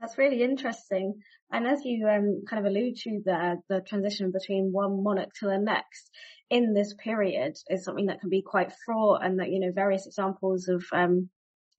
[0.01, 1.21] That's really interesting.
[1.51, 5.45] And as you um, kind of allude to there, the transition between one monarch to
[5.45, 6.09] the next
[6.49, 10.07] in this period is something that can be quite fraught and that, you know, various
[10.07, 11.29] examples of, um,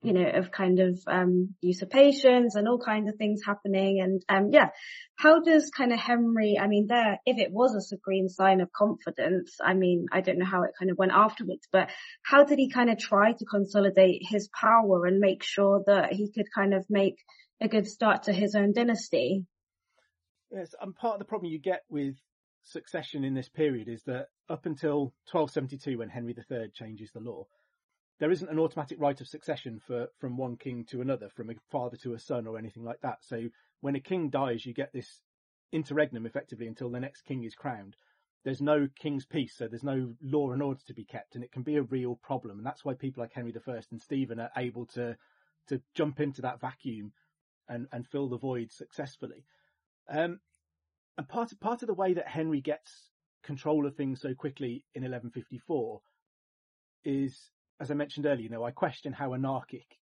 [0.04, 4.00] you know, of kind of, um, usurpations and all kinds of things happening.
[4.00, 4.68] And, um, yeah,
[5.16, 8.72] how does kind of Henry, I mean, there, if it was a supreme sign of
[8.72, 11.90] confidence, I mean, I don't know how it kind of went afterwards, but
[12.22, 16.30] how did he kind of try to consolidate his power and make sure that he
[16.32, 17.16] could kind of make
[17.62, 19.46] a good start to his own dynasty.
[20.50, 22.16] Yes, and part of the problem you get with
[22.62, 27.46] succession in this period is that up until 1272, when Henry III changes the law,
[28.18, 31.54] there isn't an automatic right of succession for from one king to another, from a
[31.70, 33.18] father to a son or anything like that.
[33.22, 33.48] So
[33.80, 35.20] when a king dies, you get this
[35.72, 37.96] interregnum effectively until the next king is crowned.
[38.44, 41.52] There's no king's peace, so there's no law and order to be kept, and it
[41.52, 42.58] can be a real problem.
[42.58, 45.16] And that's why people like Henry I and Stephen are able to
[45.68, 47.12] to jump into that vacuum
[47.68, 49.44] and, and fill the void successfully.
[50.08, 50.40] Um,
[51.18, 53.10] and part of, part of the way that Henry gets
[53.42, 56.00] control of things so quickly in 1154
[57.04, 59.98] is, as I mentioned earlier, you know, I question how anarchic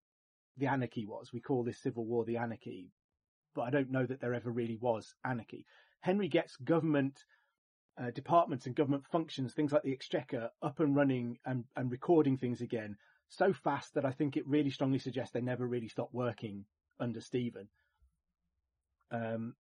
[0.58, 1.32] the anarchy was.
[1.34, 2.92] We call this civil war the anarchy,
[3.56, 5.66] but I don't know that there ever really was anarchy.
[6.02, 7.24] Henry gets government
[8.00, 12.38] uh, departments and government functions, things like the exchequer, up and running and, and recording
[12.38, 12.96] things again
[13.30, 16.66] so fast that I think it really strongly suggests they never really stopped working
[17.00, 17.68] under Stephen.
[19.12, 19.56] Um,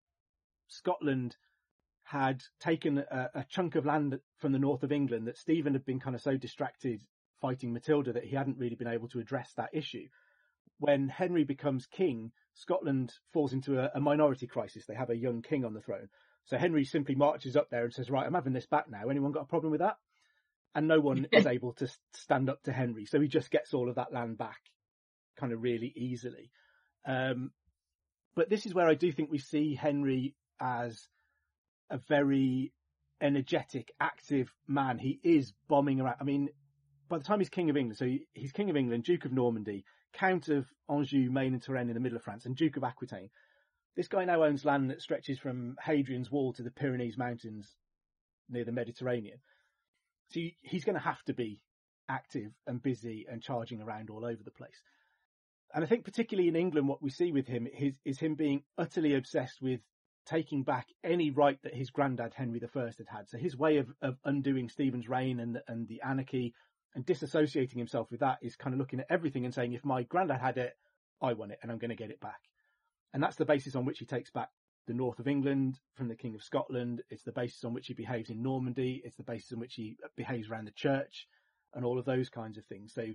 [0.69, 1.37] Scotland
[2.05, 5.85] had taken a, a, chunk of land from the north of England that Stephen had
[5.85, 7.03] been kind of so distracted
[7.41, 10.09] fighting Matilda that he hadn't really been able to address that issue.
[10.79, 14.87] When Henry becomes king, Scotland falls into a, a minority crisis.
[14.87, 16.09] They have a young king on the throne.
[16.45, 19.09] So Henry simply marches up there and says, right, I'm having this back now.
[19.09, 19.97] Anyone got a problem with that?
[20.75, 23.05] And no one is able to stand up to Henry.
[23.05, 24.61] So he just gets all of that land back
[25.39, 26.51] kind of really easily.
[27.07, 27.51] Um,
[28.35, 31.09] but this is where I do think we see Henry as
[31.91, 32.73] a very
[33.21, 34.99] energetic, active man.
[34.99, 36.17] He is bombing around.
[36.21, 36.49] I mean,
[37.09, 39.85] by the time he's King of England, so he's King of England, Duke of Normandy,
[40.13, 43.31] Count of Anjou, Maine and Touraine in the middle of France, and Duke of Aquitaine.
[43.97, 47.77] This guy now owns land that stretches from Hadrian's Wall to the Pyrenees Mountains
[48.49, 49.39] near the Mediterranean.
[50.31, 51.61] So he's going to have to be
[52.09, 54.83] active and busy and charging around all over the place.
[55.75, 58.63] And I think particularly in England, what we see with him is, is him being
[58.77, 59.81] utterly obsessed with
[60.27, 63.29] taking back any right that his granddad Henry I had had.
[63.29, 66.55] So his way of, of undoing Stephen's reign and, and the anarchy
[66.95, 70.03] and disassociating himself with that is kind of looking at everything and saying, if my
[70.03, 70.75] granddad had it,
[71.21, 72.41] I want it and I'm going to get it back.
[73.13, 74.49] And that's the basis on which he takes back
[74.87, 77.03] the north of England from the King of Scotland.
[77.11, 79.03] It's the basis on which he behaves in Normandy.
[79.05, 81.27] It's the basis on which he uh, behaves around the church
[81.75, 82.93] and all of those kinds of things.
[82.95, 83.07] So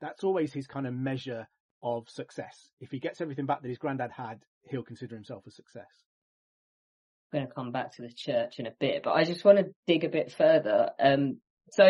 [0.00, 1.48] that's always his kind of measure
[1.82, 2.68] of success.
[2.80, 6.04] If he gets everything back that his granddad had, he'll consider himself a success.
[7.32, 9.58] I'm going to come back to the church in a bit, but I just want
[9.58, 10.90] to dig a bit further.
[10.98, 11.38] Um,
[11.70, 11.84] so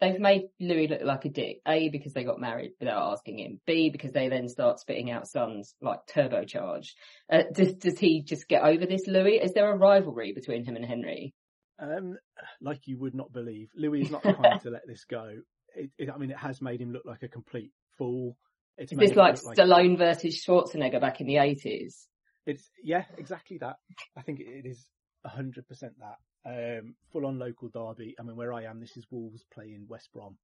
[0.00, 1.58] they've made Louis look like a dick.
[1.66, 3.60] A, because they got married without asking him.
[3.66, 6.90] B, because they then start spitting out sons like turbocharged.
[7.30, 9.40] Uh, does, does he just get over this, Louis?
[9.42, 11.34] Is there a rivalry between him and Henry?
[11.78, 12.16] Um,
[12.60, 13.70] like you would not believe.
[13.76, 15.30] Louis is not the kind to let this go.
[15.74, 18.36] It, it, I mean, it has made him look like a complete fool.
[18.76, 19.98] It's is this like Stallone like...
[19.98, 22.06] versus Schwarzenegger back in the 80s?
[22.46, 23.76] It's, yeah, exactly that.
[24.16, 24.84] I think it is
[25.26, 26.18] 100% that.
[26.46, 28.14] Um, full on local derby.
[28.18, 30.36] I mean, where I am, this is Wolves playing West Brom.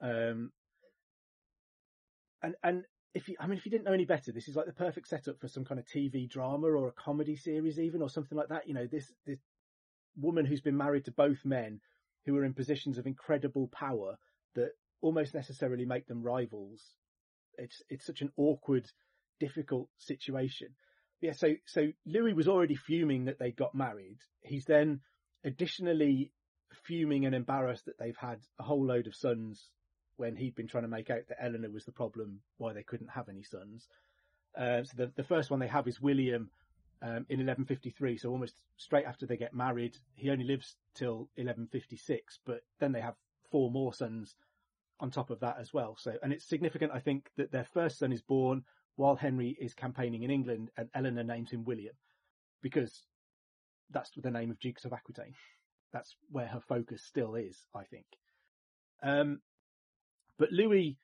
[0.00, 0.50] Um,
[2.42, 4.66] and, and if you, I mean, if you didn't know any better, this is like
[4.66, 8.10] the perfect setup for some kind of TV drama or a comedy series even, or
[8.10, 8.66] something like that.
[8.66, 9.38] You know, this, this
[10.16, 11.80] woman who's been married to both men
[12.24, 14.16] who are in positions of incredible power
[14.54, 14.70] that
[15.00, 16.82] almost necessarily make them rivals.
[17.58, 18.86] It's, it's such an awkward,
[19.40, 20.68] difficult situation.
[21.20, 21.32] Yeah.
[21.32, 24.18] So, so Louis was already fuming that they got married.
[24.42, 25.00] He's then
[25.44, 26.32] additionally
[26.84, 29.70] fuming and embarrassed that they've had a whole load of sons
[30.16, 33.10] when he'd been trying to make out that Eleanor was the problem why they couldn't
[33.10, 33.86] have any sons.
[34.56, 36.50] Uh, so the, the first one they have is William
[37.02, 39.96] um, in 1153, so almost straight after they get married.
[40.14, 43.14] He only lives till 1156, but then they have
[43.50, 44.34] four more sons
[45.00, 45.96] on top of that as well.
[45.98, 48.64] So, and it's significant, I think, that their first son is born
[48.96, 51.94] while Henry is campaigning in England and Eleanor names him William
[52.62, 53.04] because
[53.90, 55.34] that's the name of Dukes of Aquitaine.
[55.92, 58.06] That's where her focus still is, I think.
[59.02, 59.40] Um,
[60.38, 60.98] but Louis,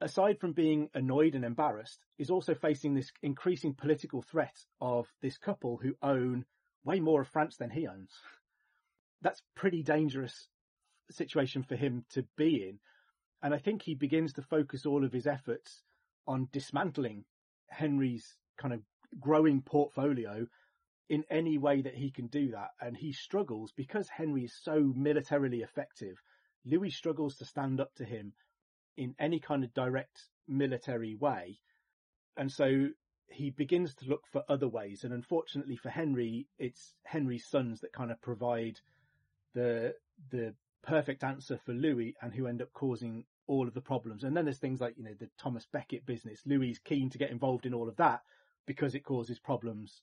[0.00, 5.38] aside from being annoyed and embarrassed, is also facing this increasing political threat of this
[5.38, 6.44] couple who own
[6.84, 8.10] way more of France than he owns.
[9.22, 10.48] That's pretty dangerous
[11.10, 12.78] situation for him to be in.
[13.42, 15.82] And I think he begins to focus all of his efforts
[16.26, 17.24] on dismantling
[17.68, 18.82] Henry's kind of
[19.18, 20.46] growing portfolio
[21.08, 22.70] in any way that he can do that.
[22.80, 26.22] And he struggles because Henry is so militarily effective.
[26.64, 28.32] Louis struggles to stand up to him
[28.96, 31.58] in any kind of direct military way.
[32.36, 32.88] And so
[33.28, 35.04] he begins to look for other ways.
[35.04, 38.80] And unfortunately for Henry, it's Henry's sons that kind of provide
[39.54, 39.94] the,
[40.30, 44.22] the perfect answer for Louis and who end up causing all of the problems.
[44.22, 46.40] And then there's things like, you know, the Thomas Becket business.
[46.46, 48.20] Louis is keen to get involved in all of that
[48.64, 50.02] because it causes problems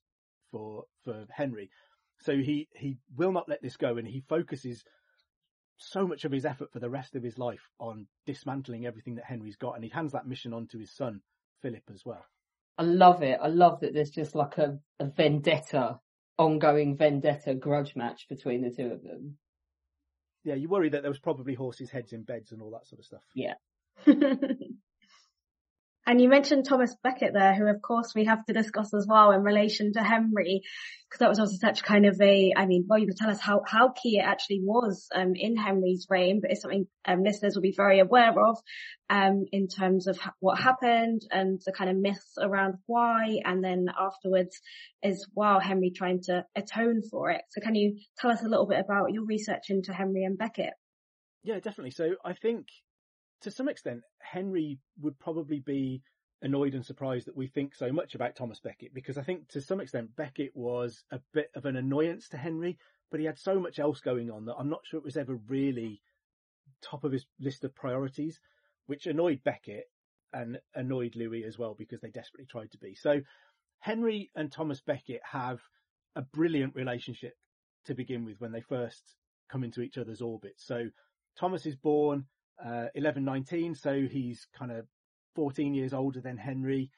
[0.52, 1.70] for for Henry.
[2.20, 4.84] So he he will not let this go, and he focuses
[5.78, 9.26] so much of his effort for the rest of his life on dismantling everything that
[9.26, 11.22] Henry's got, and he hands that mission on to his son
[11.62, 12.26] Philip as well.
[12.78, 13.40] I love it.
[13.42, 16.00] I love that there's just like a, a vendetta,
[16.38, 19.38] ongoing vendetta grudge match between the two of them.
[20.48, 23.00] Yeah, you worry that there was probably horses' heads in beds and all that sort
[23.00, 23.22] of stuff.
[23.34, 23.56] Yeah.
[26.08, 29.32] And you mentioned Thomas Becket there, who of course we have to discuss as well
[29.32, 30.62] in relation to Henry,
[31.10, 33.42] because that was also such kind of a, I mean, well, you could tell us
[33.42, 37.56] how, how key it actually was, um, in Henry's reign, but it's something, um, listeners
[37.56, 38.58] will be very aware of,
[39.10, 43.62] um, in terms of ha- what happened and the kind of myths around why, and
[43.62, 44.62] then afterwards
[45.04, 47.42] as well, Henry trying to atone for it.
[47.50, 50.72] So can you tell us a little bit about your research into Henry and Becket?
[51.44, 51.92] Yeah, definitely.
[51.92, 52.68] So I think
[53.42, 56.02] to some extent, Henry would probably be
[56.42, 59.62] annoyed and surprised that we think so much about Thomas Becket because I think to
[59.62, 62.78] some extent Becket was a bit of an annoyance to Henry,
[63.10, 65.36] but he had so much else going on that I'm not sure it was ever
[65.48, 66.02] really
[66.82, 68.40] top of his list of priorities,
[68.86, 69.86] which annoyed Becket
[70.34, 72.94] and annoyed Louis as well because they desperately tried to be.
[72.96, 73.22] So
[73.80, 75.60] Henry and Thomas Becket have
[76.16, 77.34] a brilliant relationship
[77.86, 79.16] to begin with when they first
[79.50, 80.56] come into each other's orbit.
[80.58, 80.90] So
[81.40, 82.26] Thomas is born
[82.64, 84.88] 1119, uh, so he's kind of
[85.36, 86.92] 14 years older than Henry.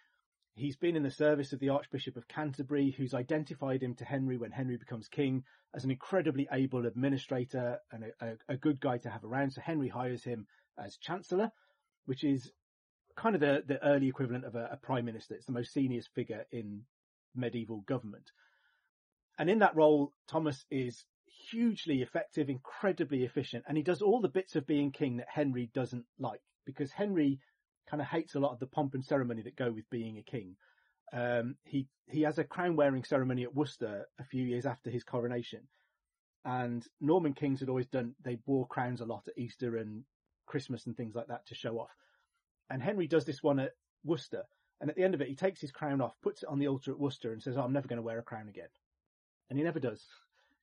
[0.56, 4.38] He's been in the service of the Archbishop of Canterbury, who's identified him to Henry
[4.38, 5.44] when Henry becomes king
[5.74, 9.52] as an incredibly able administrator and a, a, a good guy to have around.
[9.52, 10.48] So Henry hires him
[10.78, 11.52] as Chancellor,
[12.06, 12.52] which is
[13.16, 15.36] kind of the, the early equivalent of a, a prime minister.
[15.36, 16.84] It's the most senior figure in
[17.36, 18.32] medieval government.
[19.38, 21.06] And in that role, Thomas is
[21.50, 25.70] hugely effective, incredibly efficient, and he does all the bits of being king that Henry
[25.74, 27.40] doesn't like because Henry
[27.90, 30.24] kind of hates a lot of the pomp and ceremony that go with being a
[30.24, 30.56] king.
[31.12, 35.04] Um, he he has a crown wearing ceremony at Worcester a few years after his
[35.04, 35.62] coronation,
[36.46, 40.04] and Norman kings had always done they wore crowns a lot at Easter and
[40.46, 41.96] Christmas and things like that to show off.
[42.70, 43.72] And Henry does this one at
[44.04, 44.44] Worcester,
[44.80, 46.68] and at the end of it, he takes his crown off, puts it on the
[46.68, 48.70] altar at Worcester, and says, oh, "I'm never going to wear a crown again,"
[49.50, 50.06] and he never does.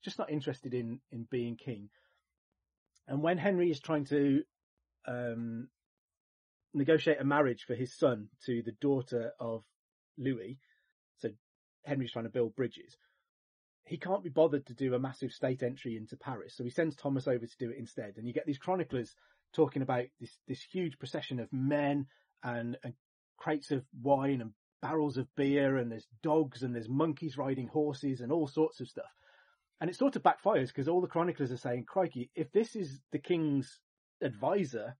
[0.04, 1.88] Just not interested in in being king.
[3.08, 4.42] And when Henry is trying to
[5.06, 5.68] um,
[6.76, 9.64] negotiate a marriage for his son to the daughter of
[10.18, 10.58] Louis.
[11.18, 11.30] So
[11.84, 12.96] Henry's trying to build bridges.
[13.84, 16.54] He can't be bothered to do a massive state entry into Paris.
[16.56, 18.14] So he sends Thomas over to do it instead.
[18.16, 19.14] And you get these chroniclers
[19.54, 22.06] talking about this, this huge procession of men
[22.42, 22.94] and, and
[23.38, 28.20] crates of wine and barrels of beer and there's dogs and there's monkeys riding horses
[28.20, 29.04] and all sorts of stuff.
[29.80, 33.00] And it sort of backfires because all the chroniclers are saying, crikey, if this is
[33.12, 33.80] the king's
[34.22, 34.96] advisor,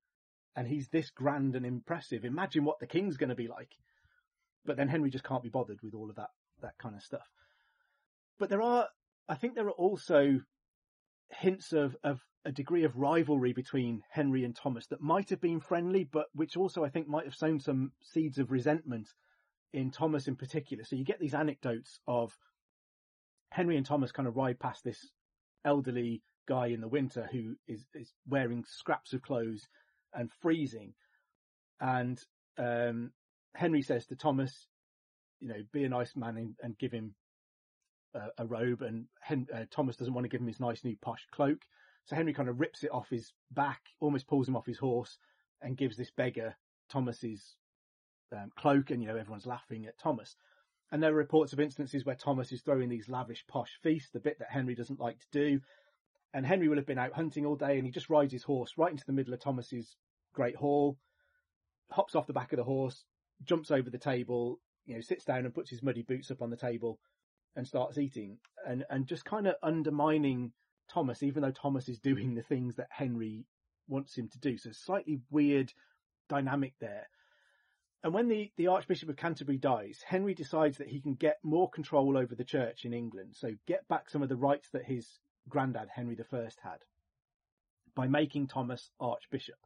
[0.57, 2.25] and he's this grand and impressive.
[2.25, 3.71] Imagine what the king's going to be like.
[4.65, 6.31] But then Henry just can't be bothered with all of that,
[6.63, 7.29] that kind of stuff.
[8.39, 8.89] But there are,
[9.29, 10.41] I think there are also
[11.31, 15.61] hints of, of a degree of rivalry between Henry and Thomas that might have been
[15.61, 19.09] friendly, but which also I think might have sown some seeds of resentment
[19.73, 20.85] in Thomas in particular.
[20.85, 22.33] So you get these anecdotes of
[23.51, 25.11] Henry and Thomas kind of ride past this
[25.65, 29.67] elderly guy in the winter who is, is wearing scraps of clothes
[30.15, 30.95] and freezing.
[31.81, 32.21] And
[32.59, 33.13] um,
[33.55, 34.67] Henry says to Thomas,
[35.41, 37.15] you know, be a nice man and, and give him
[38.15, 38.83] a, a robe.
[38.83, 41.59] And Hen- uh, Thomas doesn't want to give him his nice new posh cloak.
[42.07, 45.19] So Henry kind of rips it off his back, almost pulls him off his horse
[45.61, 46.57] and gives this beggar
[46.89, 47.57] Thomas's
[48.33, 48.91] um, cloak.
[48.91, 50.37] And, you know, everyone's laughing at Thomas.
[50.93, 54.21] And there are reports of instances where Thomas is throwing these lavish posh feasts, the
[54.21, 55.61] bit that Henry doesn't like to do.
[56.33, 58.75] And Henry will have been out hunting all day and he just rides his horse
[58.77, 59.97] right into the middle of Thomas's
[60.33, 60.97] great hall,
[61.91, 63.05] hops off the back of the horse,
[63.45, 66.51] jumps over the table, you know, sits down and puts his muddy boots up on
[66.51, 67.01] the table
[67.57, 70.53] and starts eating and, and just kind of undermining
[70.89, 73.47] Thomas, even though Thomas is doing the things that Henry
[73.89, 74.57] wants him to do.
[74.59, 75.73] So slightly weird
[76.29, 77.09] dynamic there.
[78.07, 81.69] And when the, the Archbishop of Canterbury dies, Henry decides that he can get more
[81.69, 83.35] control over the church in England.
[83.35, 86.85] So get back some of the rights that his granddad, Henry I, had
[87.97, 89.57] by making Thomas Archbishop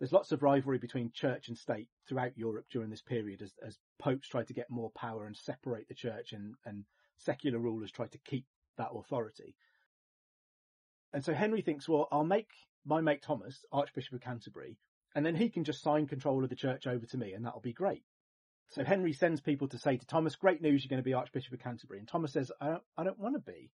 [0.00, 3.78] there's lots of rivalry between church and state throughout Europe during this period as, as
[4.00, 6.84] popes try to get more power and separate the church and, and
[7.18, 8.46] secular rulers try to keep
[8.78, 9.54] that authority.
[11.12, 12.50] And so Henry thinks, well, I'll make
[12.84, 14.76] my mate Thomas Archbishop of Canterbury,
[15.16, 17.58] and then he can just sign control of the church over to me, and that'll
[17.58, 18.04] be great.
[18.68, 21.54] So Henry sends people to say to Thomas, great news, you're going to be Archbishop
[21.54, 21.98] of Canterbury.
[21.98, 23.70] And Thomas says, I don't, I don't want to be.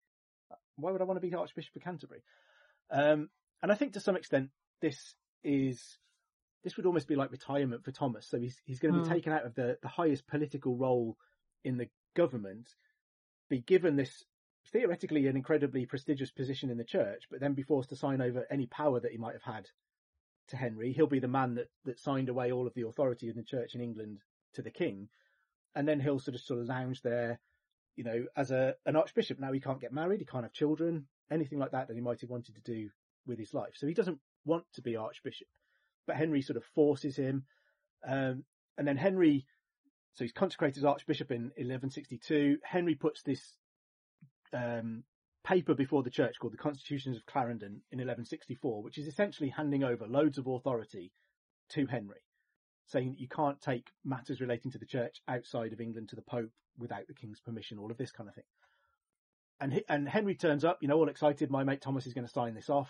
[0.77, 2.23] Why would I want to be Archbishop of Canterbury?
[2.89, 3.29] Um,
[3.61, 4.49] and I think to some extent,
[4.81, 5.13] this
[5.43, 5.99] is
[6.63, 8.25] this would almost be like retirement for Thomas.
[8.27, 9.11] So he's he's going to be mm.
[9.11, 11.17] taken out of the the highest political role
[11.63, 12.67] in the government,
[13.47, 14.25] be given this
[14.71, 18.47] theoretically an incredibly prestigious position in the church, but then be forced to sign over
[18.49, 19.67] any power that he might have had
[20.49, 20.93] to Henry.
[20.93, 23.75] He'll be the man that that signed away all of the authority in the church
[23.75, 24.19] in England
[24.53, 25.09] to the king,
[25.75, 27.39] and then he'll sort of sort of lounge there,
[27.95, 29.39] you know, as a an archbishop.
[29.39, 32.21] Now he can't get married, he can't have children, anything like that that he might
[32.21, 32.89] have wanted to do
[33.25, 33.73] with his life.
[33.75, 35.47] So he doesn't want to be archbishop
[36.07, 37.43] but Henry sort of forces him.
[38.07, 38.45] Um,
[38.77, 39.45] and then Henry,
[40.13, 42.57] so he's consecrated as Archbishop in 1162.
[42.63, 43.41] Henry puts this
[44.53, 45.03] um,
[45.47, 49.83] paper before the church called the Constitutions of Clarendon in 1164, which is essentially handing
[49.83, 51.13] over loads of authority
[51.69, 52.19] to Henry,
[52.87, 56.21] saying that you can't take matters relating to the church outside of England to the
[56.21, 58.43] Pope without the King's permission, all of this kind of thing.
[59.59, 61.49] And, he, and Henry turns up, you know, all excited.
[61.49, 62.89] My mate Thomas is going to sign this off.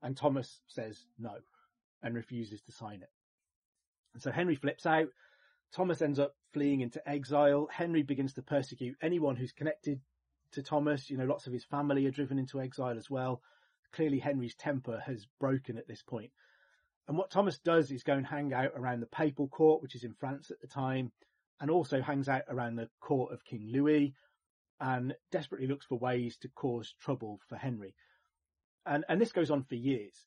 [0.00, 1.34] And Thomas says no
[2.02, 3.10] and refuses to sign it.
[4.14, 5.08] And so Henry flips out.
[5.72, 7.68] Thomas ends up fleeing into exile.
[7.70, 10.00] Henry begins to persecute anyone who's connected
[10.52, 11.10] to Thomas.
[11.10, 13.42] You know, lots of his family are driven into exile as well.
[13.92, 16.30] Clearly Henry's temper has broken at this point.
[17.06, 20.04] And what Thomas does is go and hang out around the papal court, which is
[20.04, 21.10] in France at the time,
[21.60, 24.14] and also hangs out around the court of King Louis
[24.80, 27.94] and desperately looks for ways to cause trouble for Henry.
[28.86, 30.24] And, and this goes on for years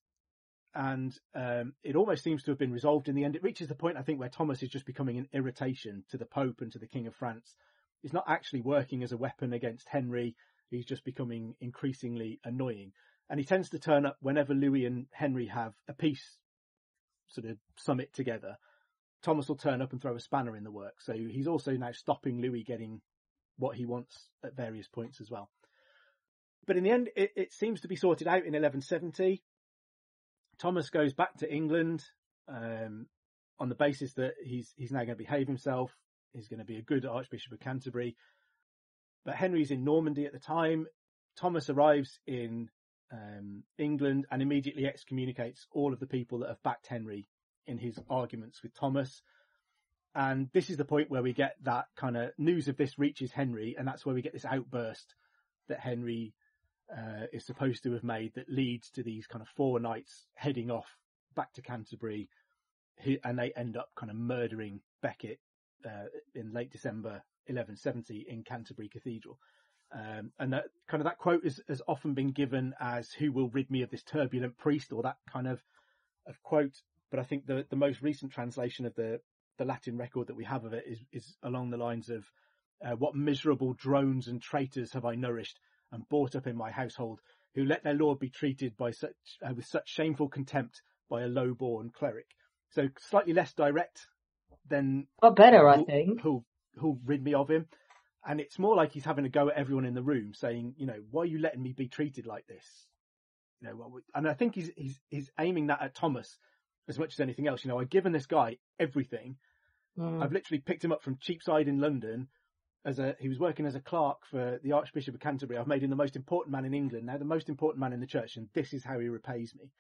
[0.74, 3.36] and um, it almost seems to have been resolved in the end.
[3.36, 6.26] It reaches the point, I think, where Thomas is just becoming an irritation to the
[6.26, 7.56] Pope and to the King of France.
[8.02, 10.36] He's not actually working as a weapon against Henry.
[10.70, 12.94] He's just becoming increasingly annoying.
[13.30, 16.38] And he tends to turn up whenever Louis and Henry have a peace
[17.28, 18.58] sort of summit together.
[19.22, 21.06] Thomas will turn up and throw a spanner in the works.
[21.06, 23.02] So he's also now stopping Louis getting
[23.58, 25.50] what he wants at various points as well.
[26.66, 29.44] but in the end, it, it, seems to be sorted out in 1170.
[30.58, 32.04] Thomas goes back to England
[32.48, 33.08] um,
[33.60, 35.96] on the basis that he's he's now going to behave himself.
[36.34, 38.16] He's going to be a good Archbishop of Canterbury.
[39.26, 40.88] But Henry's in Normandy at the time.
[41.38, 42.70] Thomas arrives in
[43.12, 47.28] um, England and immediately excommunicates all of the people that have backed Henry
[47.68, 49.22] in his arguments with Thomas.
[50.16, 53.32] And this is the point where we get that kind of news of this reaches
[53.32, 55.16] Henry, and that's where we get this outburst
[55.70, 56.34] that Henry
[56.92, 60.70] uh, is supposed to have made that leads to these kind of four knights heading
[60.70, 60.98] off
[61.36, 62.28] back to Canterbury,
[63.24, 65.40] and they end up kind of murdering Becket
[65.86, 66.06] uh,
[66.36, 69.40] in late December 1170 in Canterbury Cathedral.
[69.94, 73.50] Um, and that kind of that quote is, has often been given as "Who will
[73.50, 75.62] rid me of this turbulent priest?" or that kind of
[76.26, 76.82] of quote.
[77.10, 79.20] But I think the the most recent translation of the
[79.58, 82.32] the Latin record that we have of it is is along the lines of
[82.82, 85.60] uh, "What miserable drones and traitors have I nourished
[85.92, 87.20] and brought up in my household,
[87.54, 91.28] who let their lord be treated by such uh, with such shameful contempt by a
[91.28, 92.28] low-born cleric."
[92.70, 94.08] So slightly less direct
[94.70, 95.08] than.
[95.22, 96.22] But better, I think.
[96.22, 96.44] Who
[96.76, 97.68] who'll rid me of him.
[98.26, 100.86] And it's more like he's having a go at everyone in the room, saying, you
[100.86, 102.66] know, why are you letting me be treated like this?
[103.62, 106.38] You know, and I think he's he's he's aiming that at Thomas
[106.88, 107.64] as much as anything else.
[107.64, 109.38] You know, I've given this guy everything.
[109.98, 110.24] Mm.
[110.24, 112.28] I've literally picked him up from Cheapside in London
[112.86, 115.60] as a he was working as a clerk for the Archbishop of Canterbury.
[115.60, 118.00] I've made him the most important man in England, now the most important man in
[118.00, 119.72] the church, and this is how he repays me.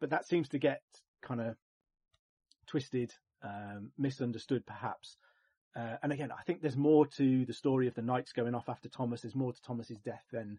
[0.00, 0.82] But that seems to get
[1.22, 1.56] kind of
[2.66, 3.12] twisted,
[3.42, 5.16] um, misunderstood perhaps
[5.74, 8.68] uh, and again, I think there's more to the story of the knights going off
[8.68, 9.22] after Thomas.
[9.22, 10.58] There's more to Thomas's death than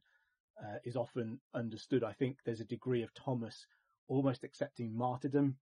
[0.59, 2.03] uh, is often understood.
[2.03, 3.67] I think there's a degree of Thomas
[4.07, 5.57] almost accepting martyrdom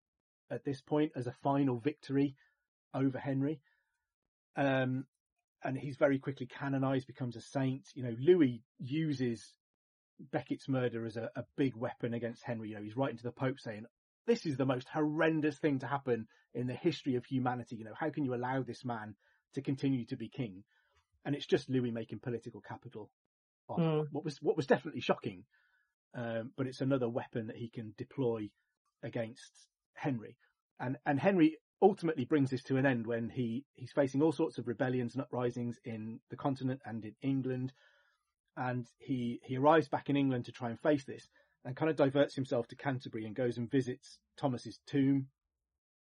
[0.49, 2.35] at this point as a final victory
[2.93, 3.59] over Henry.
[4.55, 5.05] Um,
[5.63, 7.87] and he's very quickly canonized, becomes a saint.
[7.93, 9.53] You know, Louis uses
[10.31, 12.69] Becket's murder as a, a big weapon against Henry.
[12.69, 13.85] You know, he's writing to the Pope saying,
[14.27, 17.75] this is the most horrendous thing to happen in the history of humanity.
[17.75, 19.15] You know, how can you allow this man
[19.53, 20.63] to continue to be king.
[21.25, 23.09] And it's just Louis making political capital
[23.69, 24.07] on mm.
[24.11, 25.43] what was what was definitely shocking.
[26.15, 28.49] Um, but it's another weapon that he can deploy
[29.03, 29.51] against
[29.93, 30.35] Henry.
[30.79, 34.59] And and Henry ultimately brings this to an end when he, he's facing all sorts
[34.59, 37.73] of rebellions and uprisings in the continent and in England.
[38.55, 41.27] And he, he arrives back in England to try and face this
[41.65, 45.27] and kind of diverts himself to Canterbury and goes and visits Thomas's tomb.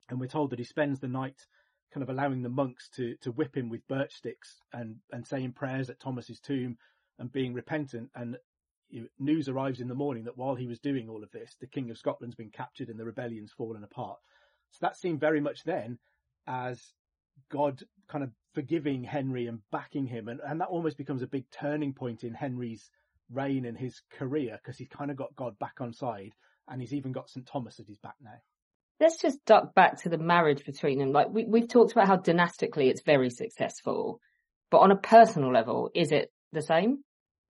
[0.10, 1.46] And we're told that he spends the night
[1.94, 5.54] kind of allowing the monks to, to whip him with birch sticks and, and saying
[5.54, 6.78] prayers at Thomas's tomb
[7.20, 8.10] and being repentant.
[8.14, 8.38] And
[9.20, 11.90] news arrives in the morning that while he was doing all of this, the King
[11.90, 14.20] of Scotland's been captured and the rebellion's fallen apart.
[14.72, 15.98] So that seemed very much then
[16.46, 16.94] as
[17.50, 20.28] God kind of forgiving Henry and backing him.
[20.28, 22.90] And, and that almost becomes a big turning point in Henry's
[23.32, 26.34] reign and his career because he's kind of got God back on side
[26.68, 27.46] and he's even got St.
[27.46, 28.40] Thomas at his back now
[29.00, 31.12] let's just duck back to the marriage between them.
[31.12, 34.20] Like we, we've talked about how dynastically it's very successful,
[34.72, 37.04] but on a personal level, is it the same?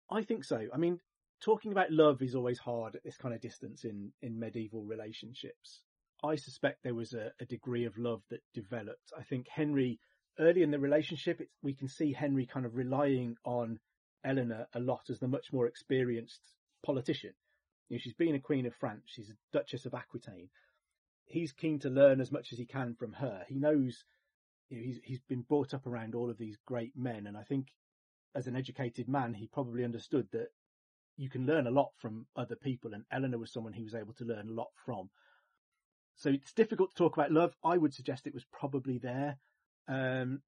[0.09, 0.59] I think so.
[0.74, 0.99] I mean,
[1.43, 5.82] talking about love is always hard at this kind of distance in, in medieval relationships.
[6.24, 9.11] I suspect there was a, a degree of love that developed.
[9.17, 9.99] I think Henry,
[10.39, 13.80] early in the relationship, we can see Henry kind of relying on
[14.24, 16.41] Eleanor a lot as the much more experienced
[16.84, 17.34] politician.
[17.89, 19.03] You know, she's been a queen of France.
[19.07, 20.49] She's a Duchess of Aquitaine
[21.26, 23.43] he's keen to learn as much as he can from her.
[23.47, 24.03] He knows
[24.69, 27.43] you know, he's he's been brought up around all of these great men, and I
[27.43, 27.67] think
[28.36, 30.47] as an educated man, he probably understood that
[31.17, 34.13] you can learn a lot from other people, and Eleanor was someone he was able
[34.13, 35.09] to learn a lot from.
[36.15, 37.55] So it's difficult to talk about love.
[37.63, 39.38] I would suggest it was probably there,
[39.88, 40.41] um,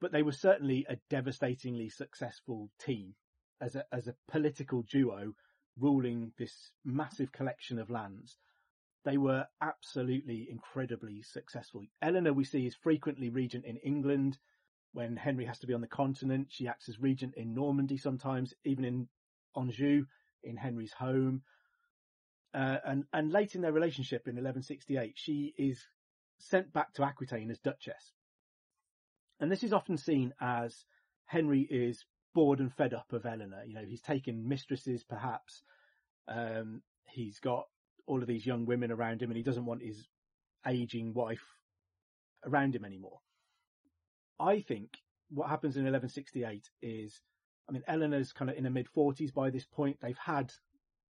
[0.00, 3.14] but they were certainly a devastatingly successful team
[3.60, 5.32] as a as a political duo
[5.78, 8.36] ruling this massive collection of lands
[9.06, 11.84] they were absolutely incredibly successful.
[12.02, 14.36] Eleanor, we see, is frequently regent in England.
[14.92, 18.52] When Henry has to be on the continent, she acts as regent in Normandy sometimes,
[18.64, 19.08] even in
[19.56, 20.06] Anjou,
[20.42, 21.42] in Henry's home.
[22.52, 25.86] Uh, and, and late in their relationship in 1168, she is
[26.38, 28.12] sent back to Aquitaine as Duchess.
[29.40, 30.84] And this is often seen as
[31.26, 33.64] Henry is bored and fed up of Eleanor.
[33.66, 35.62] You know, he's taken mistresses, perhaps.
[36.28, 37.66] Um, he's got
[38.06, 40.06] all of these young women around him and he doesn't want his
[40.66, 41.44] aging wife
[42.44, 43.18] around him anymore.
[44.38, 44.98] I think
[45.30, 47.20] what happens in 1168 is,
[47.68, 49.98] I mean, Eleanor's kind of in her mid 40s by this point.
[50.00, 50.52] They've had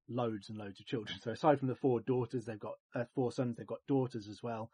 [0.09, 1.19] loads and loads of children.
[1.21, 4.43] So aside from the four daughters, they've got uh, four sons, they've got daughters as
[4.43, 4.71] well.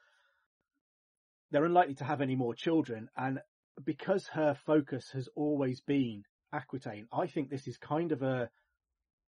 [1.53, 3.09] They're unlikely to have any more children.
[3.17, 3.39] And
[3.85, 8.49] because her focus has always been Aquitaine, I think this is kind of a,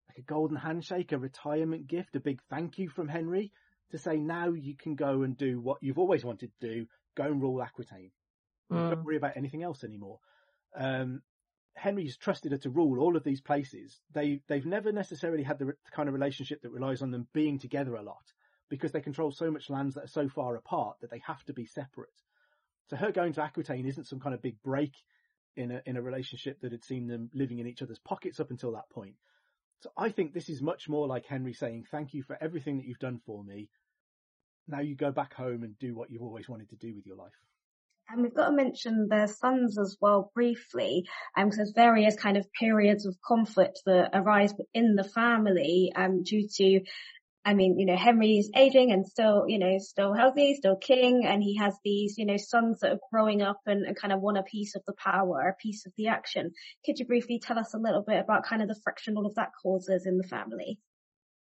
[0.09, 3.51] like a golden handshake, a retirement gift, a big thank you from Henry
[3.91, 7.25] to say now you can go and do what you've always wanted to do, go
[7.25, 8.11] and rule Aquitaine.
[8.71, 8.89] Mm.
[8.89, 10.19] Don't worry about anything else anymore.
[10.75, 11.21] Um,
[11.75, 13.99] Henry's trusted her to rule all of these places.
[14.13, 17.59] They they've never necessarily had the, the kind of relationship that relies on them being
[17.59, 18.23] together a lot
[18.69, 21.53] because they control so much lands that are so far apart that they have to
[21.53, 22.09] be separate.
[22.89, 24.93] So her going to Aquitaine isn't some kind of big break
[25.55, 28.51] in a in a relationship that had seen them living in each other's pockets up
[28.51, 29.15] until that point.
[29.81, 32.85] So I think this is much more like Henry saying, "Thank you for everything that
[32.85, 33.69] you've done for me.
[34.67, 37.17] Now you go back home and do what you've always wanted to do with your
[37.17, 37.33] life."
[38.09, 41.07] And we've got to mention their sons as well briefly,
[41.37, 46.23] um, because there's various kind of periods of conflict that arise in the family, um,
[46.23, 46.81] due to
[47.45, 51.43] I mean, you know, Henry's aging and still, you know, still healthy, still king, and
[51.43, 54.37] he has these, you know, sons that are growing up and, and, kind of want
[54.37, 56.51] a piece of the power, a piece of the action.
[56.85, 59.35] Could you briefly tell us a little bit about kind of the friction all of
[59.35, 60.79] that causes in the family?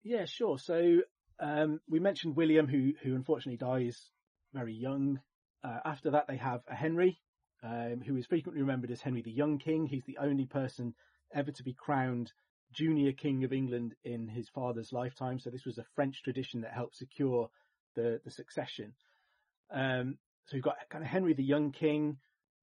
[0.04, 0.58] Yeah, sure.
[0.58, 1.02] So,
[1.40, 4.10] um, we mentioned William, who, who unfortunately dies
[4.54, 5.20] very young.
[5.64, 7.20] Uh, after that, they have a Henry,
[7.64, 9.86] um, who is frequently remembered as Henry the Young King.
[9.86, 10.96] He's the only person
[11.34, 12.32] ever to be crowned
[12.74, 15.40] junior king of England in his father's lifetime.
[15.40, 17.50] So this was a French tradition that helped secure
[17.96, 18.94] the, the succession.
[19.72, 22.18] Um, so we've got kind of Henry the young king.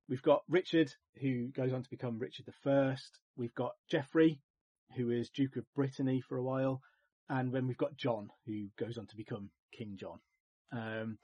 [0.09, 3.19] We've got Richard, who goes on to become Richard the First.
[3.37, 4.41] We've got Geoffrey,
[4.97, 6.81] who is Duke of Brittany for a while.
[7.29, 10.19] And then we've got John, who goes on to become King John.
[10.73, 11.19] Um,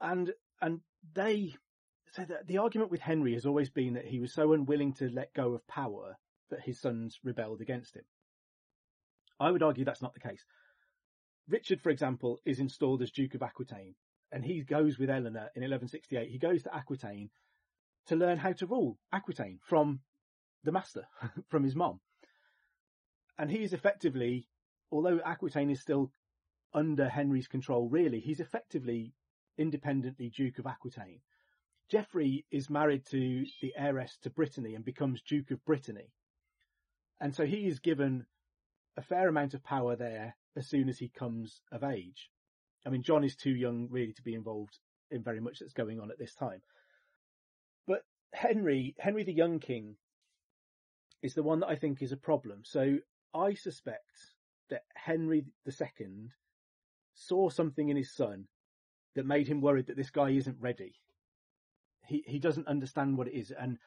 [0.00, 0.80] and, and
[1.14, 1.54] they,
[2.12, 5.10] so the, the argument with Henry has always been that he was so unwilling to
[5.10, 6.16] let go of power
[6.50, 8.04] that his sons rebelled against him.
[9.38, 10.44] I would argue that's not the case.
[11.48, 13.94] Richard, for example, is installed as Duke of Aquitaine,
[14.30, 16.30] and he goes with Eleanor in 1168.
[16.30, 17.30] He goes to Aquitaine
[18.06, 20.00] to learn how to rule Aquitaine from
[20.62, 21.06] the master,
[21.48, 22.00] from his mom.
[23.38, 24.46] And he is effectively,
[24.92, 26.12] although Aquitaine is still
[26.74, 29.14] under Henry's control, really, he's effectively
[29.56, 31.20] independently Duke of Aquitaine.
[31.90, 36.12] Geoffrey is married to the heiress to Brittany and becomes Duke of Brittany.
[37.20, 38.26] And so he is given
[38.96, 42.30] a fair amount of power there as soon as he comes of age.
[42.86, 44.78] I mean, John is too young really to be involved
[45.10, 46.62] in very much that's going on at this time.
[47.86, 48.02] But
[48.32, 49.96] Henry, Henry the Young King
[51.22, 52.62] is the one that I think is a problem.
[52.64, 52.98] So
[53.34, 54.34] I suspect
[54.70, 56.30] that Henry II
[57.14, 58.46] saw something in his son
[59.14, 60.94] that made him worried that this guy isn't ready.
[62.06, 63.50] He, he doesn't understand what it is.
[63.50, 63.78] And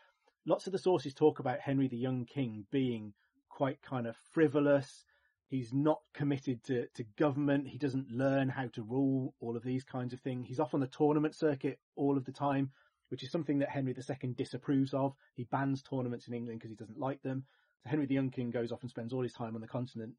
[0.45, 3.13] lots of the sources talk about Henry the Young King being
[3.53, 5.05] quite kind of frivolous.
[5.47, 7.67] He's not committed to, to government.
[7.67, 10.47] He doesn't learn how to rule, all of these kinds of things.
[10.47, 12.71] He's off on the tournament circuit all of the time,
[13.09, 15.13] which is something that Henry II disapproves of.
[15.35, 17.43] He bans tournaments in England because he doesn't like them.
[17.83, 20.15] So Henry the Young King goes off and spends all his time on the continent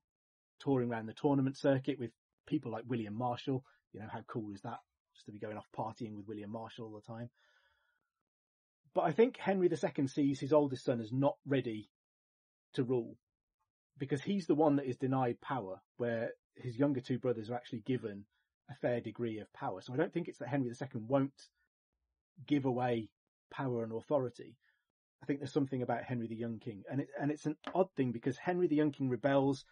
[0.61, 2.13] touring around the tournament circuit with
[2.47, 3.65] people like William Marshall.
[3.93, 4.79] You know, how cool is that?
[5.15, 7.31] Just to be going off partying with William Marshall all the time.
[8.95, 11.91] But I think Henry II sees his oldest son as not ready
[12.75, 13.17] to rule
[13.99, 17.81] because he's the one that is denied power, where his younger two brothers are actually
[17.81, 18.25] given
[18.71, 19.81] a fair degree of power.
[19.81, 21.33] So I don't think it's that Henry II won't
[22.47, 23.11] give away
[23.51, 24.57] power and authority.
[25.23, 27.89] I think there's something about Henry the Young King, and it, and it's an odd
[27.97, 29.65] thing because Henry the Young King rebels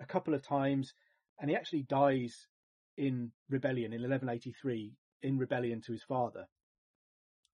[0.00, 0.92] a couple of times,
[1.38, 2.48] and he actually dies
[2.96, 6.46] in rebellion in 1183 in rebellion to his father.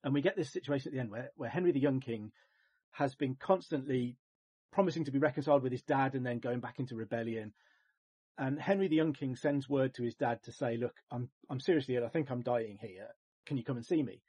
[0.05, 2.33] And we get this situation at the end where, where Henry the Young King
[2.93, 4.17] has been constantly
[4.73, 7.53] promising to be reconciled with his dad and then going back into rebellion.
[8.39, 11.61] And Henry the Young King sends word to his dad to say, look, I'm, I'm
[11.61, 12.05] seriously ill.
[12.05, 13.09] I think I'm dying here.
[13.47, 14.23] Can you come and see me?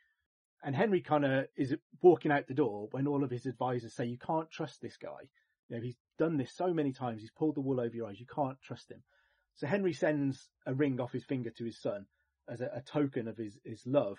[0.63, 4.05] And Henry kind of is walking out the door when all of his advisors say,
[4.05, 5.29] you can't trust this guy.
[5.69, 7.21] You know, he's done this so many times.
[7.21, 8.19] He's pulled the wool over your eyes.
[8.19, 9.01] You can't trust him.
[9.55, 12.05] So Henry sends a ring off his finger to his son
[12.49, 14.17] as a, a token of his, his love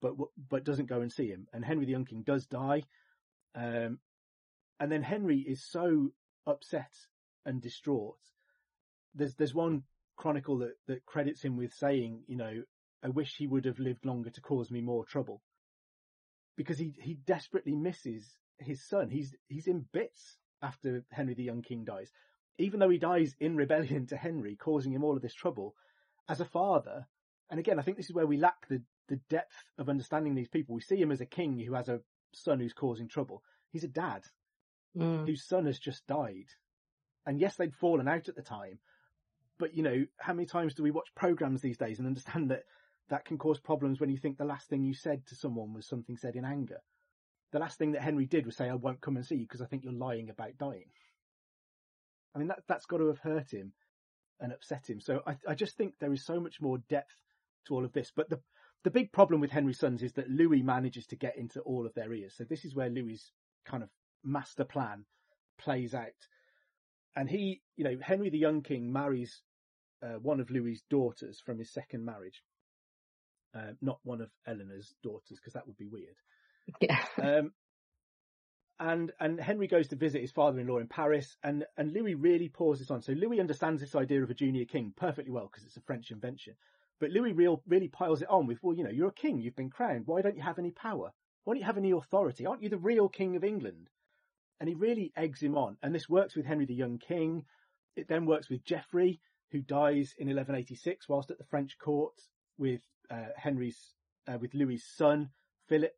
[0.00, 0.14] but
[0.48, 1.46] but doesn't go and see him.
[1.52, 2.82] And Henry the Young King does die,
[3.54, 3.98] um,
[4.78, 6.10] and then Henry is so
[6.46, 6.92] upset
[7.44, 8.18] and distraught.
[9.14, 9.84] There's there's one
[10.16, 12.62] chronicle that that credits him with saying, you know,
[13.02, 15.42] I wish he would have lived longer to cause me more trouble,
[16.56, 19.10] because he he desperately misses his son.
[19.10, 22.10] He's he's in bits after Henry the Young King dies,
[22.58, 25.74] even though he dies in rebellion to Henry, causing him all of this trouble.
[26.28, 27.06] As a father,
[27.50, 30.48] and again, I think this is where we lack the the depth of understanding these
[30.48, 30.74] people.
[30.74, 32.00] We see him as a king who has a
[32.32, 33.42] son who's causing trouble.
[33.70, 34.24] He's a dad
[34.96, 35.26] mm.
[35.26, 36.46] whose son has just died.
[37.26, 38.78] And yes, they'd fallen out at the time,
[39.58, 42.64] but you know, how many times do we watch programs these days and understand that
[43.08, 45.86] that can cause problems when you think the last thing you said to someone was
[45.86, 46.80] something said in anger?
[47.52, 49.62] The last thing that Henry did was say, I won't come and see you because
[49.62, 50.90] I think you're lying about dying.
[52.34, 53.72] I mean, that, that's got to have hurt him
[54.40, 55.00] and upset him.
[55.00, 57.14] So I, I just think there is so much more depth
[57.66, 58.12] to all of this.
[58.14, 58.40] But the,
[58.84, 61.94] the big problem with Henry's sons is that Louis manages to get into all of
[61.94, 62.34] their ears.
[62.36, 63.32] So this is where Louis's
[63.64, 63.88] kind of
[64.26, 65.04] master plan
[65.58, 66.28] plays out.
[67.14, 69.42] And he, you know, Henry the young king marries
[70.02, 72.42] uh, one of Louis's daughters from his second marriage.
[73.54, 76.16] Uh, not one of Eleanor's daughters, because that would be weird.
[76.80, 77.02] Yeah.
[77.22, 77.52] Um,
[78.78, 82.80] and and Henry goes to visit his father-in-law in Paris, and and Louis really pours
[82.80, 83.00] this on.
[83.00, 86.10] So Louis understands this idea of a junior king perfectly well because it's a French
[86.10, 86.54] invention.
[87.00, 89.56] But Louis real, really piles it on with, well, you know, you're a king, you've
[89.56, 90.06] been crowned.
[90.06, 91.12] Why don't you have any power?
[91.44, 92.46] Why don't you have any authority?
[92.46, 93.88] Aren't you the real king of England?
[94.60, 95.76] And he really eggs him on.
[95.82, 97.44] And this works with Henry the young king.
[97.94, 99.20] It then works with Geoffrey,
[99.52, 102.14] who dies in 1186 whilst at the French court
[102.58, 102.80] with
[103.10, 103.94] uh, Henry's,
[104.26, 105.30] uh, with Louis's son,
[105.68, 105.94] Philip,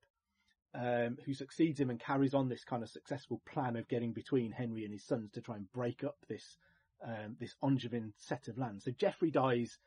[0.75, 4.53] um, who succeeds him and carries on this kind of successful plan of getting between
[4.53, 6.57] Henry and his sons to try and break up this,
[7.03, 8.83] um, this Angevin set of land.
[8.83, 9.79] So Geoffrey dies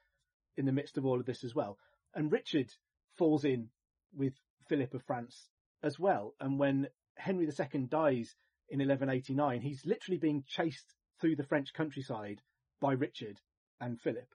[0.57, 1.77] in the midst of all of this as well.
[2.15, 2.73] And Richard
[3.17, 3.69] falls in
[4.13, 4.33] with
[4.67, 5.49] Philip of France
[5.83, 6.35] as well.
[6.39, 8.35] And when Henry II dies
[8.71, 12.41] in 1189, he's literally being chased through the French countryside
[12.79, 13.37] by Richard
[13.81, 14.33] and Philip.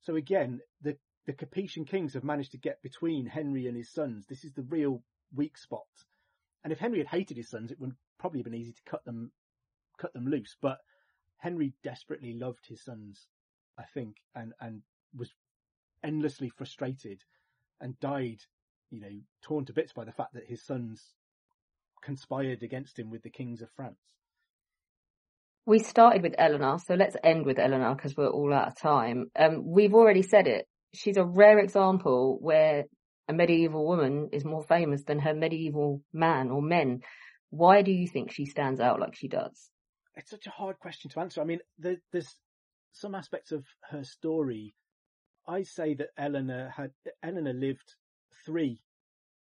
[0.00, 0.96] So again, the,
[1.26, 4.26] the Capetian kings have managed to get between Henry and his sons.
[4.26, 5.86] This is the real weak spot.
[6.64, 9.04] And if Henry had hated his sons, it would probably have been easy to cut
[9.04, 9.30] them,
[9.98, 10.56] cut them loose.
[10.60, 10.78] But
[11.38, 13.28] Henry desperately loved his sons,
[13.78, 14.82] I think, and, and
[15.16, 15.32] was
[16.02, 17.22] endlessly frustrated
[17.80, 18.40] and died,
[18.90, 21.14] you know, torn to bits by the fact that his sons
[22.02, 23.98] conspired against him with the kings of France.
[25.66, 29.30] We started with Eleanor, so let's end with Eleanor because we're all out of time.
[29.36, 30.66] Um, we've already said it.
[30.94, 32.84] She's a rare example where
[33.28, 37.00] a medieval woman is more famous than her medieval man or men.
[37.50, 39.70] Why do you think she stands out like she does?
[40.16, 41.40] It's such a hard question to answer.
[41.40, 42.34] I mean, there, there's
[42.92, 44.74] some aspects of her story.
[45.46, 46.90] I say that Eleanor had
[47.22, 47.94] Eleanor lived
[48.44, 48.82] three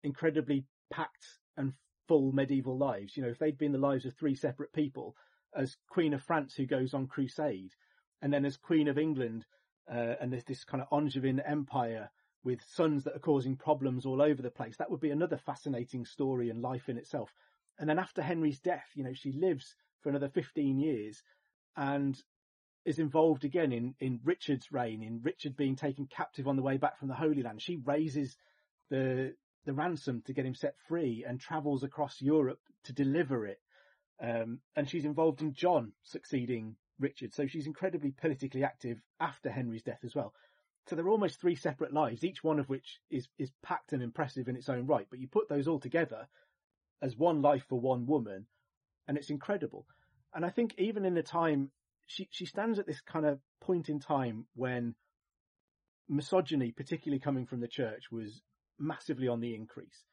[0.03, 1.25] incredibly packed
[1.57, 1.73] and
[2.07, 3.15] full medieval lives.
[3.15, 5.15] You know, if they'd been the lives of three separate people,
[5.55, 7.71] as Queen of France who goes on crusade,
[8.21, 9.45] and then as Queen of England,
[9.91, 12.09] uh, and there's this kind of Angevin empire
[12.43, 14.77] with sons that are causing problems all over the place.
[14.77, 17.33] That would be another fascinating story and life in itself.
[17.79, 21.23] And then after Henry's death, you know, she lives for another 15 years
[21.75, 22.15] and
[22.85, 26.77] is involved again in, in Richard's reign, in Richard being taken captive on the way
[26.77, 27.61] back from the Holy Land.
[27.61, 28.37] She raises
[28.89, 29.33] the,
[29.65, 33.59] the ransom to get him set free and travels across Europe to deliver it.
[34.21, 37.33] Um, and she's involved in John succeeding Richard.
[37.33, 40.33] So she's incredibly politically active after Henry's death as well.
[40.87, 44.47] So they're almost three separate lives, each one of which is, is packed and impressive
[44.47, 45.07] in its own right.
[45.09, 46.27] But you put those all together
[47.01, 48.45] as one life for one woman
[49.07, 49.85] and it's incredible.
[50.33, 51.71] And I think even in the time,
[52.07, 54.95] she, she stands at this kind of point in time when
[56.07, 58.41] misogyny, particularly coming from the church, was
[58.79, 60.03] massively on the increase.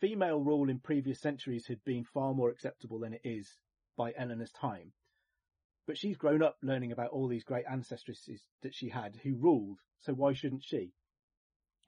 [0.00, 3.56] Female rule in previous centuries had been far more acceptable than it is
[3.96, 4.92] by Eleanor's time.
[5.86, 9.78] But she's grown up learning about all these great ancestresses that she had who ruled,
[10.00, 10.92] so why shouldn't she?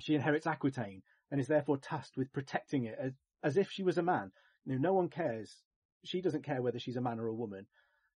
[0.00, 3.12] She inherits Aquitaine and is therefore tasked with protecting it as,
[3.42, 4.32] as if she was a man.
[4.66, 5.62] No one cares.
[6.04, 7.66] She doesn't care whether she's a man or a woman.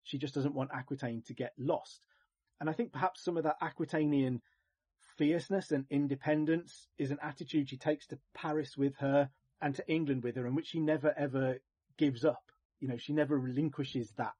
[0.02, 2.06] She just doesn't want Aquitaine to get lost.
[2.60, 4.40] And I think perhaps some of that Aquitanian
[5.16, 10.22] fierceness and independence is an attitude she takes to Paris with her and to England
[10.22, 11.58] with her, and which she never ever
[11.96, 12.42] gives up.
[12.80, 14.34] You know, she never relinquishes that.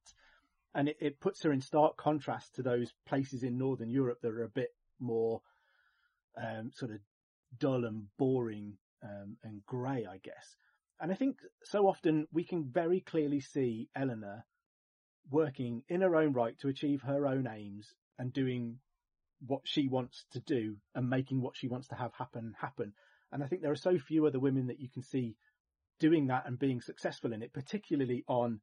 [0.75, 4.33] And it, it puts her in stark contrast to those places in Northern Europe that
[4.33, 5.41] are a bit more
[6.37, 6.99] um, sort of
[7.59, 10.57] dull and boring um, and grey, I guess.
[11.01, 14.45] And I think so often we can very clearly see Eleanor
[15.31, 18.79] working in her own right to achieve her own aims and doing
[19.45, 22.93] what she wants to do and making what she wants to have happen happen.
[23.33, 25.37] And I think there are so few other women that you can see
[25.99, 28.61] doing that and being successful in it, particularly on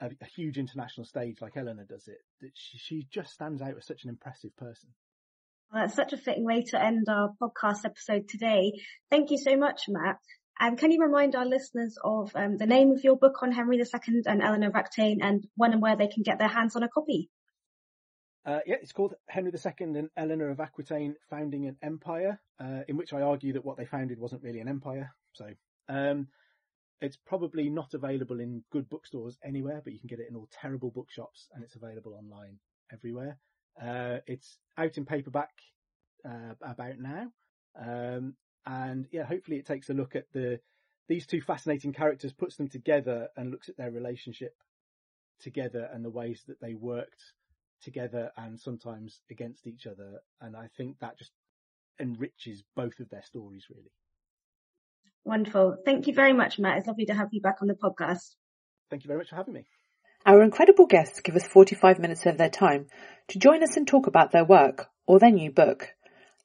[0.00, 3.76] a, a huge international stage like Eleanor does it, that she, she just stands out
[3.76, 4.90] as such an impressive person.
[5.72, 8.72] Well, that's such a fitting way to end our podcast episode today.
[9.10, 10.18] Thank you so much, Matt.
[10.58, 13.76] And can you remind our listeners of um, the name of your book on Henry
[13.76, 16.88] II and Eleanor Aquitaine and when and where they can get their hands on a
[16.88, 17.28] copy?
[18.46, 22.96] Uh, yeah, it's called Henry II and Eleanor of Aquitaine Founding an Empire, uh, in
[22.96, 25.12] which I argue that what they founded wasn't really an empire.
[25.32, 25.50] So,
[25.88, 26.28] um,
[27.00, 30.48] it's probably not available in good bookstores anywhere, but you can get it in all
[30.52, 32.58] terrible bookshops and it's available online
[32.92, 33.36] everywhere.
[33.82, 35.50] Uh, it's out in paperback,
[36.24, 37.26] uh, about now.
[37.78, 38.34] Um,
[38.64, 40.60] and yeah, hopefully it takes a look at the,
[41.08, 44.54] these two fascinating characters, puts them together and looks at their relationship
[45.40, 47.34] together and the ways that they worked
[47.82, 50.20] together and sometimes against each other.
[50.40, 51.32] And I think that just
[52.00, 53.92] enriches both of their stories really.
[55.24, 55.78] Wonderful.
[55.84, 56.78] Thank you very much, Matt.
[56.78, 58.36] It's lovely to have you back on the podcast.
[58.90, 59.66] Thank you very much for having me.
[60.24, 62.86] Our incredible guests give us 45 minutes of their time
[63.28, 65.94] to join us and talk about their work or their new book.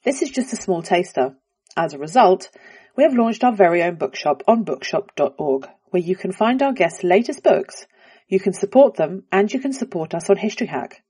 [0.04, 1.36] This is just a small taster.
[1.78, 2.50] As a result,
[2.96, 7.04] we have launched our very own bookshop on bookshop.org, where you can find our guests'
[7.04, 7.86] latest books,
[8.28, 11.04] you can support them, and you can support us on History Hack.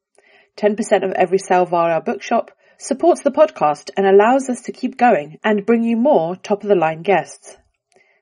[0.58, 4.98] 10% of every sale via our bookshop supports the podcast and allows us to keep
[4.98, 7.58] going and bring you more top of the line guests.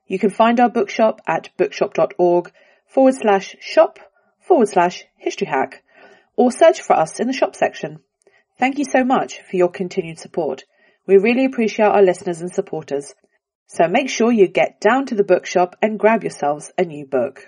[0.05, 2.51] You can find our bookshop at bookshop.org
[2.87, 3.99] forward slash shop
[4.39, 5.83] forward slash history hack
[6.35, 7.99] or search for us in the shop section.
[8.57, 10.65] Thank you so much for your continued support.
[11.07, 13.13] We really appreciate our listeners and supporters.
[13.67, 17.47] So make sure you get down to the bookshop and grab yourselves a new book.